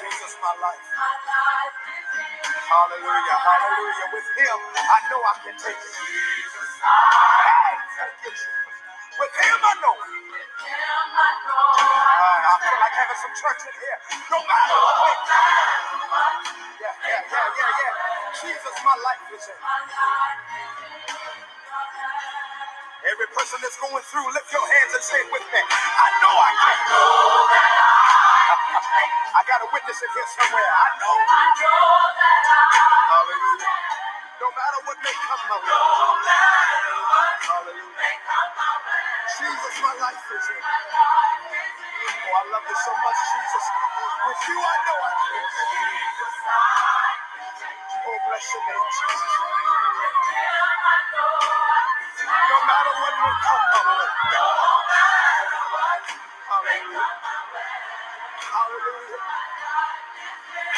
Jesus, 0.00 0.32
my 0.42 0.52
life. 0.62 0.84
My 0.96 1.12
life 1.28 1.76
hallelujah, 2.58 3.38
hallelujah. 3.44 4.08
With 4.14 4.28
him, 4.38 4.58
I 4.78 4.98
know 5.10 5.20
I 5.22 5.34
can 5.44 5.56
take 5.60 5.76
it. 5.76 5.94
With 9.20 9.34
him, 9.34 9.58
I 9.64 9.74
know. 9.82 9.96
I. 9.98 10.08
Uh, 12.06 12.48
I 12.48 12.54
feel 12.62 12.78
like 12.80 12.94
having 12.96 13.20
some 13.20 13.34
church 13.36 13.62
in 13.68 13.74
here. 13.80 13.98
No 14.32 14.38
matter 14.44 14.78
what. 14.78 15.18
Yeah, 16.80 16.94
yeah, 17.06 17.22
yeah, 17.32 17.48
yeah, 17.58 17.72
yeah. 17.80 17.92
Jesus, 18.42 18.76
my 18.84 18.96
life 19.04 19.24
is 19.34 19.46
in. 19.48 19.60
Every 23.10 23.28
person 23.34 23.58
that's 23.62 23.76
going 23.82 24.04
through, 24.06 24.26
lift 24.32 24.50
your 24.54 24.62
hands 24.62 24.92
and 24.94 25.04
say 25.04 25.18
it 25.20 25.30
with 25.34 25.42
me. 25.50 25.60
I 25.60 26.08
know 26.22 26.34
I 26.38 26.50
can. 26.54 26.78
I 26.86 28.54
I 29.38 29.42
got 29.50 29.60
a 29.62 29.68
witness 29.74 29.98
in 30.00 30.10
here 30.14 30.28
somewhere. 30.38 30.70
I 30.70 30.88
know. 31.02 31.16
I 31.18 31.44
know 31.58 31.90
that 32.16 32.42
Hallelujah. 33.10 33.74
No 34.40 34.48
matter 34.54 34.80
what 34.86 34.98
may 35.02 35.16
come 35.26 35.42
my 35.50 35.58
way. 35.60 35.74
Hallelujah. 37.42 38.06
Jesus, 39.38 39.74
my 39.82 39.94
life 40.00 40.26
is 40.32 40.46
in. 40.54 40.62
Oh, 40.62 42.34
I 42.38 42.42
love 42.52 42.66
you 42.68 42.78
so 42.78 42.92
much, 43.04 43.20
Jesus. 43.32 43.66
With 44.26 44.42
you, 44.50 44.58
I 44.60 44.76
know 44.86 44.98
I 45.02 45.12
can. 45.16 45.46
Oh, 47.90 48.18
bless 48.28 48.46
your 48.54 48.62
name, 48.68 48.86
Jesus. 48.94 49.22
No 52.18 52.56
matter 52.66 52.92
what 53.00 53.14
may 53.22 53.34
come 53.44 53.64
my 53.72 53.80
way. 53.86 54.08
Hallelujah. 56.48 57.06
Hallelujah. 58.38 59.20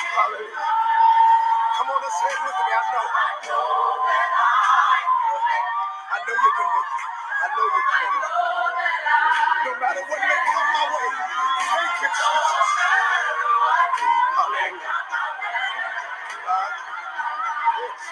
Hallelujah. 0.00 0.66
Come 1.76 1.90
on 1.90 2.00
and 2.04 2.14
say 2.14 2.30
it 2.32 2.40
with 2.44 2.58
me. 2.60 2.72
I 2.72 2.82
know. 2.92 3.06
I 5.96 6.18
know 6.26 6.34
you 6.34 6.52
can 6.56 6.68
make 6.74 6.90
it. 6.92 7.02
I 7.42 7.46
know 7.54 7.66
you 7.74 7.82
can. 7.90 8.12
No 9.66 9.72
matter 9.80 10.02
what 10.08 10.20
may 10.22 10.40
come 10.50 10.68
my 10.74 10.84
way. 10.92 11.08
Thank 11.70 12.02
you, 12.02 12.10
Jesus. 12.16 12.70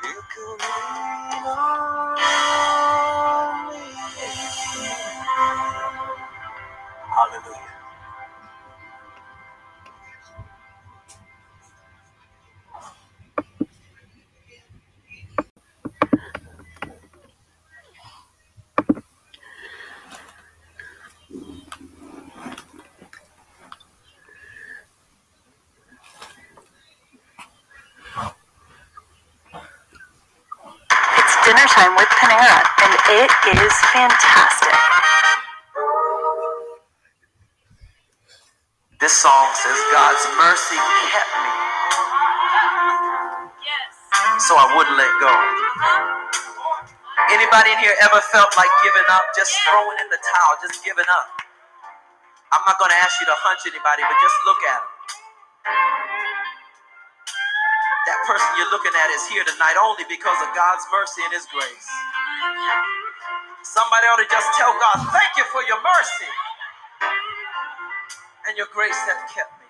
You 0.05 0.23
can 0.35 0.59
lean 0.61 1.47
on 1.47 2.19
me. 3.71 3.87
Hallelujah. 7.01 7.72
Felt 48.33 48.51
like 48.57 48.73
giving 48.83 49.09
up, 49.13 49.25
just 49.37 49.53
throwing 49.69 49.99
in 50.03 50.09
the 50.11 50.19
towel, 50.21 50.57
just 50.65 50.81
giving 50.83 51.07
up? 51.09 51.29
I'm 52.53 52.65
not 52.67 52.81
going 52.81 52.91
to 52.93 53.01
ask 53.05 53.21
you 53.21 53.29
to 53.29 53.37
hunch 53.45 53.63
anybody, 53.69 54.03
but 54.05 54.17
just 54.21 54.39
look 54.49 54.61
at 54.67 54.81
them. 54.81 54.93
That 58.09 58.21
person 58.27 58.49
you're 58.59 58.73
looking 58.75 58.95
at 58.99 59.09
is 59.15 59.25
here 59.31 59.45
tonight 59.47 59.79
only 59.79 60.05
because 60.11 60.39
of 60.43 60.51
God's 60.57 60.85
mercy 60.91 61.23
and 61.25 61.33
His 61.35 61.47
grace. 61.53 61.89
Somebody 63.65 64.07
ought 64.11 64.21
to 64.21 64.29
just 64.31 64.49
tell 64.59 64.73
God, 64.79 64.99
thank 65.15 65.33
you 65.39 65.45
for 65.53 65.63
your 65.69 65.79
mercy 65.83 66.31
and 68.49 68.57
your 68.59 68.69
grace 68.75 68.99
that 69.09 69.29
kept 69.33 69.53
me. 69.61 69.69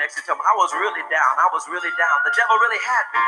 Next 0.00 0.16
to. 0.16 0.22
Tell 0.24 0.40
I 0.40 0.54
was 0.56 0.72
really 0.74 1.04
down. 1.12 1.32
I 1.38 1.48
was 1.52 1.68
really 1.68 1.92
down. 2.00 2.16
The 2.24 2.32
devil 2.34 2.56
really 2.58 2.80
had 2.82 3.04
me. 3.12 3.24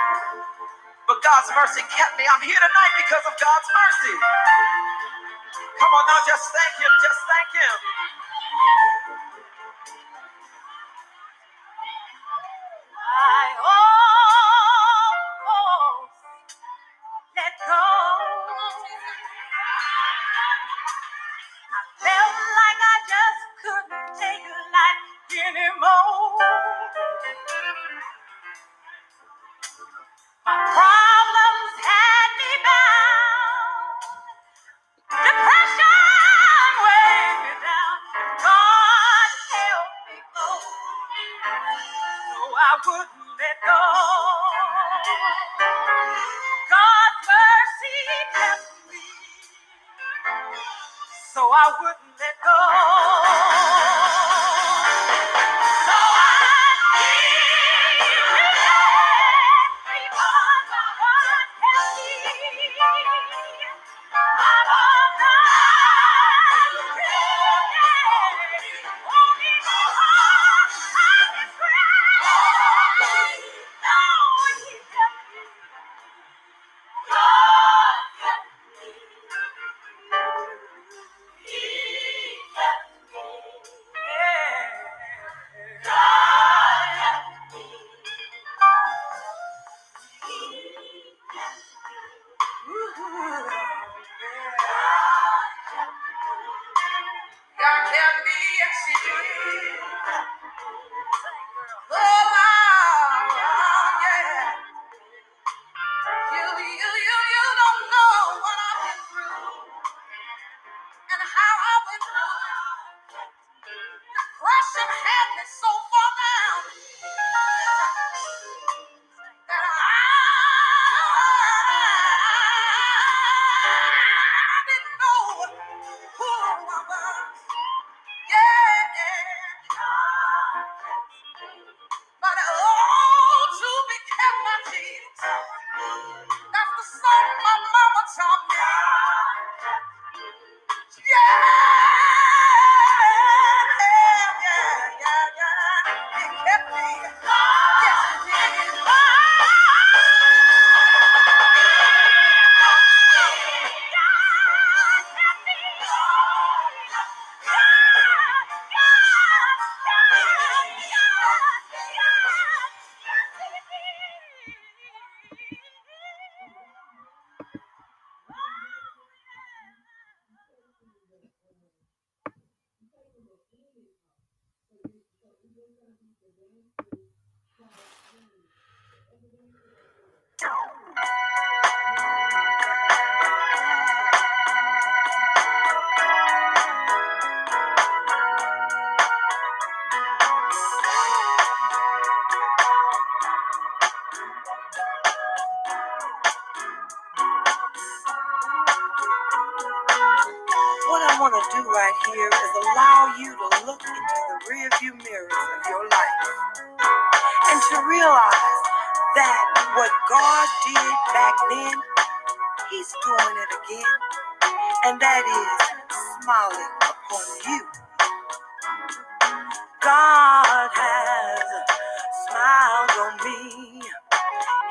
But 1.09 1.21
God's 1.23 1.51
mercy 1.55 1.85
kept 1.93 2.17
me. 2.19 2.25
I'm 2.25 2.41
here 2.43 2.57
tonight 2.57 2.95
because 2.97 3.25
of 3.29 3.35
God's 3.37 3.69
mercy. 3.77 4.15
Come 5.79 5.93
on 5.93 6.05
now, 6.09 6.21
just 6.27 6.45
thank 6.55 6.75
Him. 6.81 6.93
Just 7.05 7.21
thank 7.29 7.49
Him. 7.61 7.77
I 12.97 13.47
anymore. 25.41 26.39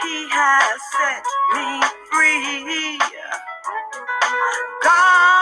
He 0.04 0.28
has 0.32 0.82
set 0.94 1.26
me 1.56 1.82
free. 2.12 3.00
God 4.84 5.41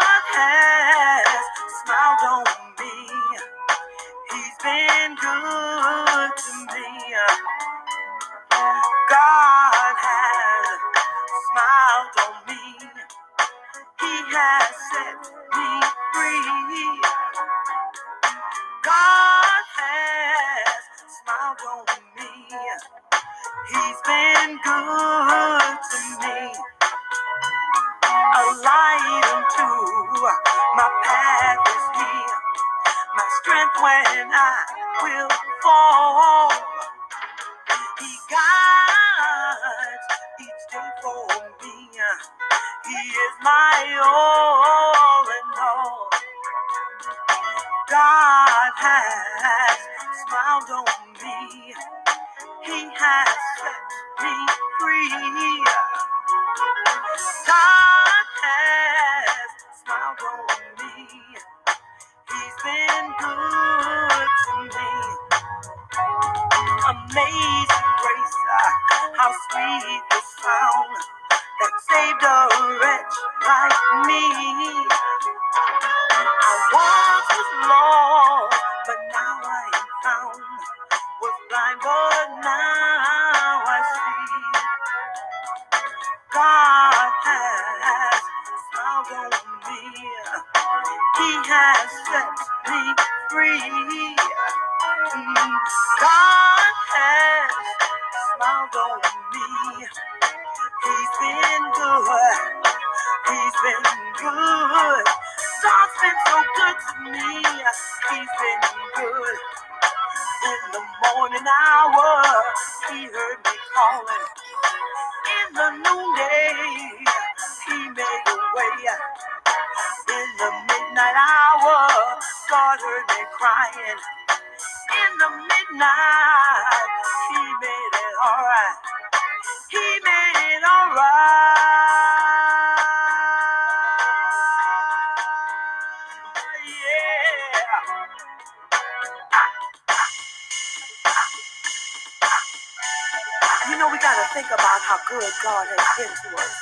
good 145.10 145.34
God 145.42 145.66
has 145.66 145.86
been 145.98 146.14
to 146.14 146.30
us. 146.38 146.54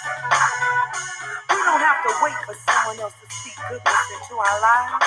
We 1.51 1.59
don't 1.67 1.83
have 1.83 1.99
to 2.07 2.11
wait 2.23 2.39
for 2.47 2.55
someone 2.55 2.95
else 3.03 3.11
to 3.19 3.27
speak 3.27 3.59
goodness 3.67 4.03
into 4.15 4.39
our 4.39 4.57
lives. 4.63 5.03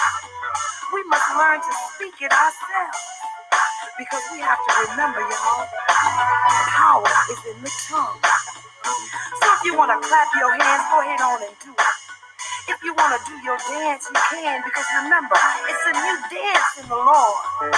We 0.92 1.00
must 1.08 1.24
learn 1.40 1.56
to 1.56 1.72
speak 1.96 2.20
it 2.20 2.28
ourselves. 2.28 3.00
Because 3.96 4.24
we 4.28 4.44
have 4.44 4.60
to 4.60 4.72
remember, 4.92 5.24
y'all, 5.24 5.64
power 6.76 7.08
is 7.32 7.40
in 7.48 7.56
the 7.64 7.72
tongue. 7.88 8.20
So 9.40 9.46
if 9.56 9.60
you 9.64 9.72
want 9.72 9.88
to 9.88 9.98
clap 10.04 10.28
your 10.36 10.52
hands, 10.60 10.84
go 10.92 11.00
ahead 11.00 11.20
on 11.24 11.40
and 11.40 11.56
do 11.64 11.72
it. 11.72 11.96
If 12.68 12.76
you 12.84 12.92
want 12.92 13.16
to 13.16 13.20
do 13.24 13.36
your 13.40 13.56
dance, 13.72 14.04
you 14.04 14.20
can. 14.36 14.60
Because 14.68 14.84
remember, 15.00 15.40
it's 15.64 15.84
a 15.88 15.94
new 15.96 16.16
dance 16.28 16.70
in 16.84 16.86
the 16.92 17.00
Lord. 17.00 17.72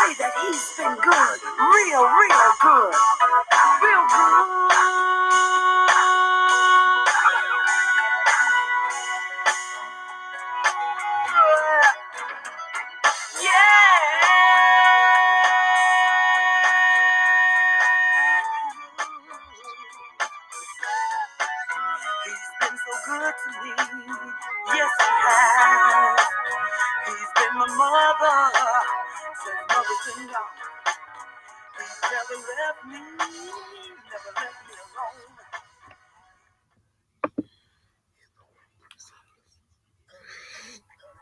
Say 0.00 0.14
that 0.18 0.32
he's 0.42 0.72
been 0.76 0.96
good. 0.96 1.38
Real, 1.60 2.04
real 2.04 2.52
good. 2.62 2.94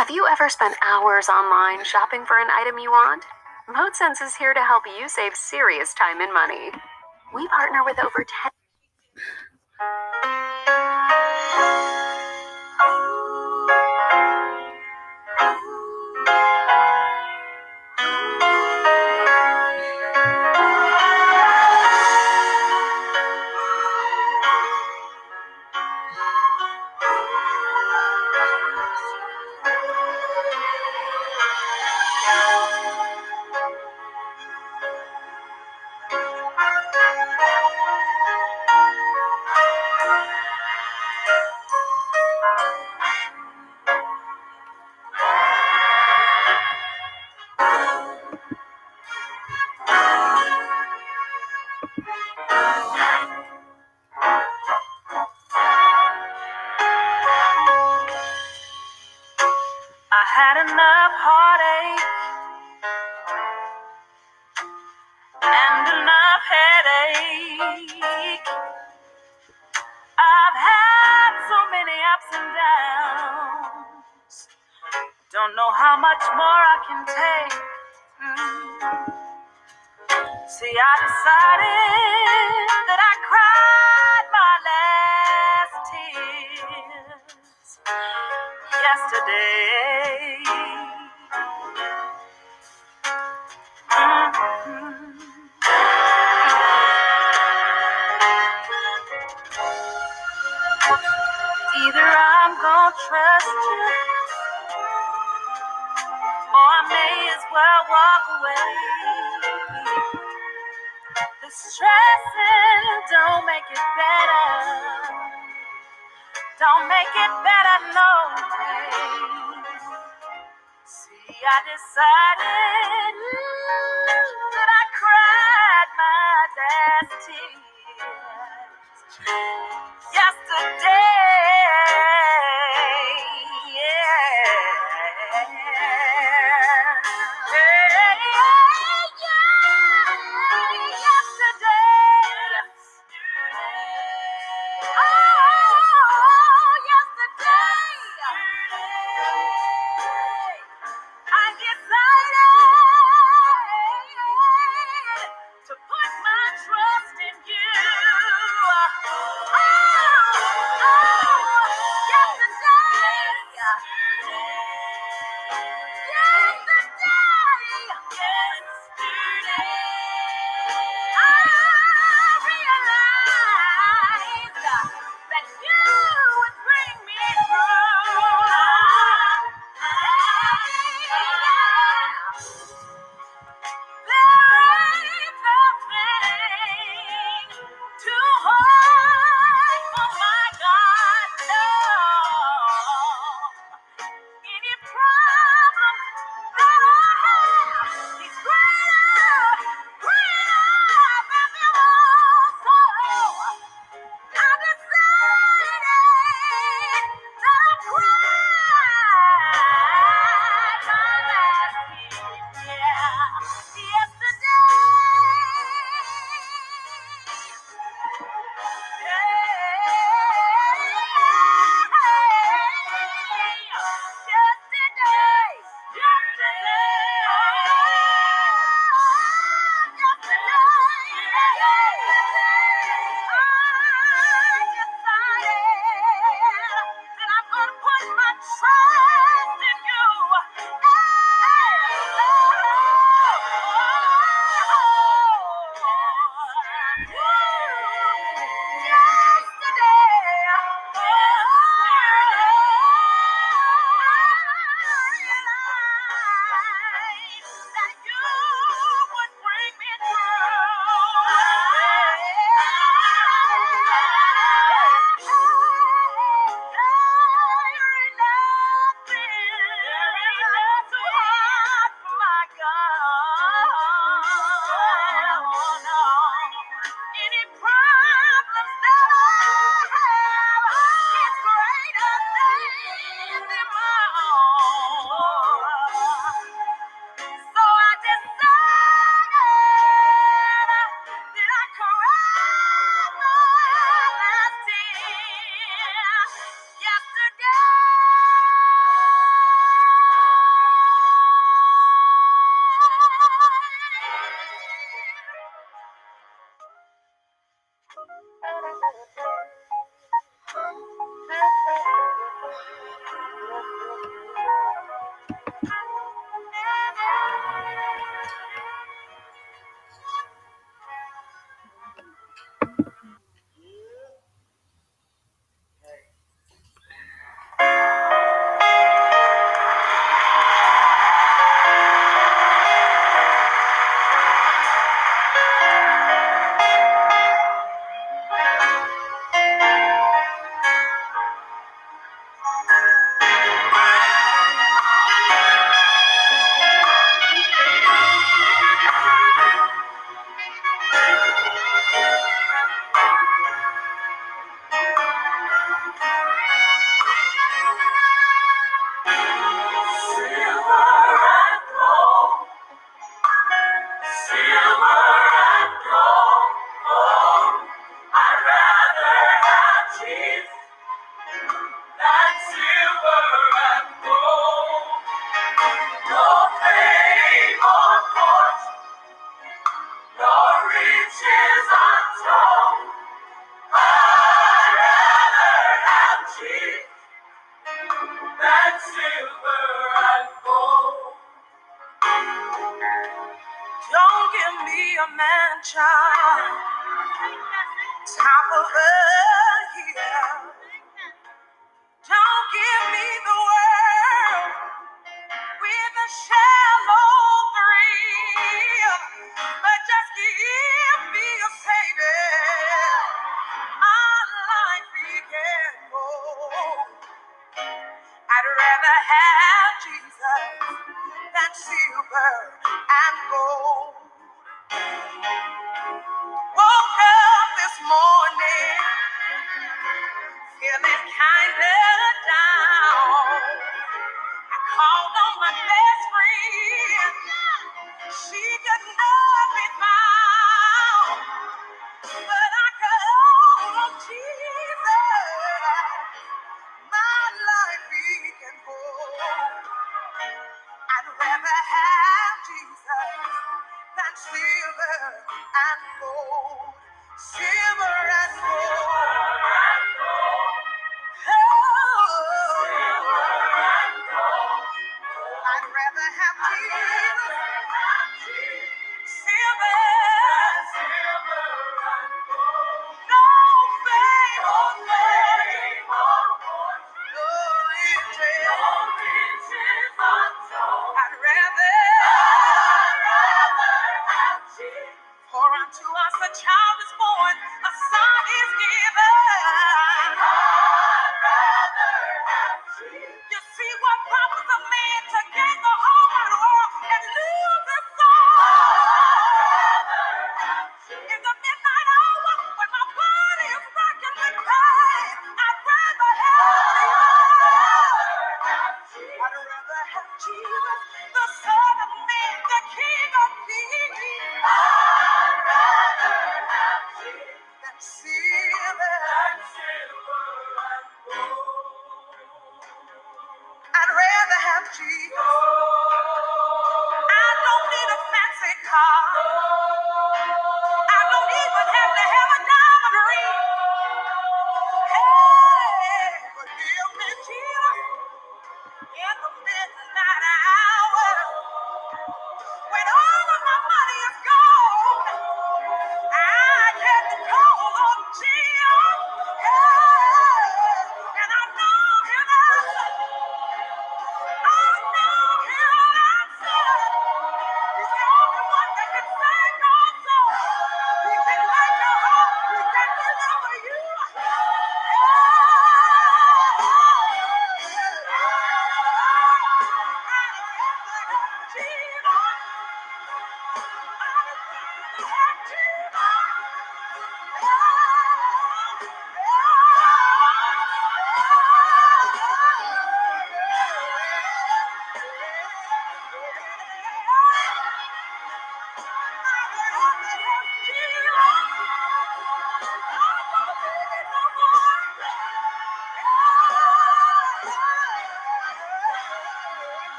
Have 0.00 0.08
you 0.08 0.26
ever 0.26 0.48
spent 0.48 0.74
hours 0.80 1.28
online 1.28 1.84
shopping 1.84 2.24
for 2.24 2.40
an 2.40 2.48
item 2.50 2.78
you 2.78 2.90
want? 2.90 3.22
ModeSense 3.68 4.24
is 4.24 4.34
here 4.34 4.54
to 4.54 4.64
help 4.64 4.84
you 4.86 5.10
save 5.10 5.34
serious 5.34 5.92
time 5.92 6.22
and 6.22 6.32
money. 6.32 6.70
We 7.34 7.46
partner 7.48 7.84
with 7.84 7.98
over 7.98 8.24
10. 8.24 8.59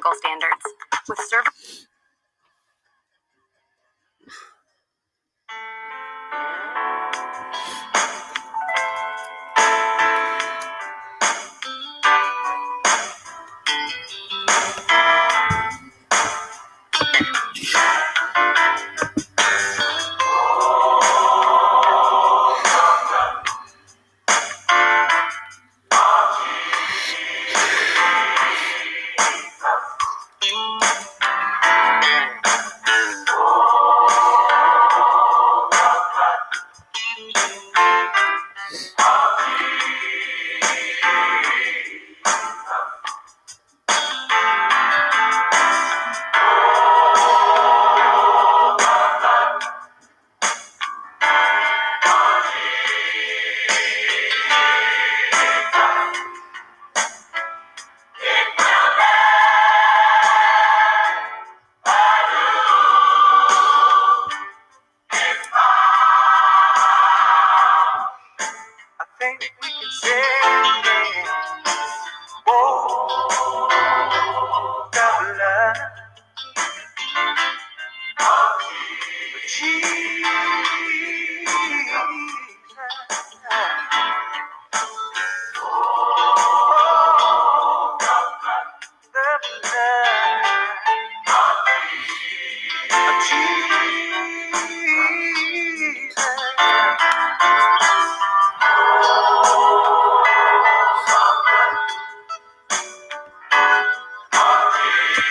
Highest 0.00 0.21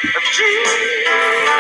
A 0.03 1.51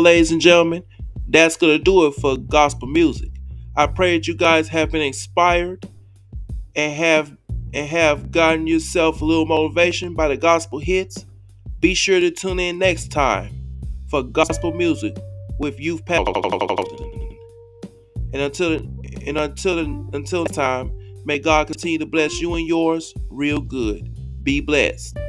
Ladies 0.00 0.32
and 0.32 0.40
gentlemen, 0.40 0.82
that's 1.28 1.58
going 1.58 1.76
to 1.76 1.84
do 1.84 2.06
it 2.06 2.12
for 2.12 2.38
gospel 2.38 2.88
music. 2.88 3.30
I 3.76 3.86
pray 3.86 4.16
that 4.16 4.26
you 4.26 4.34
guys 4.34 4.66
have 4.68 4.90
been 4.90 5.02
inspired 5.02 5.86
and 6.74 6.94
have 6.94 7.36
and 7.74 7.86
have 7.86 8.32
gotten 8.32 8.66
yourself 8.66 9.20
a 9.20 9.24
little 9.26 9.44
motivation 9.44 10.14
by 10.14 10.28
the 10.28 10.38
gospel 10.38 10.78
hits. 10.78 11.26
Be 11.80 11.92
sure 11.92 12.18
to 12.18 12.30
tune 12.30 12.58
in 12.58 12.78
next 12.78 13.12
time 13.12 13.52
for 14.08 14.22
gospel 14.22 14.72
music 14.72 15.18
with 15.58 15.78
Youth 15.78 16.06
Pastor. 16.06 16.32
And 18.32 18.40
until 18.40 18.72
and 19.26 19.36
until 19.36 19.78
until 20.14 20.46
time, 20.46 20.92
may 21.26 21.38
God 21.38 21.66
continue 21.66 21.98
to 21.98 22.06
bless 22.06 22.40
you 22.40 22.54
and 22.54 22.66
yours 22.66 23.12
real 23.28 23.60
good. 23.60 24.08
Be 24.42 24.62
blessed. 24.62 25.19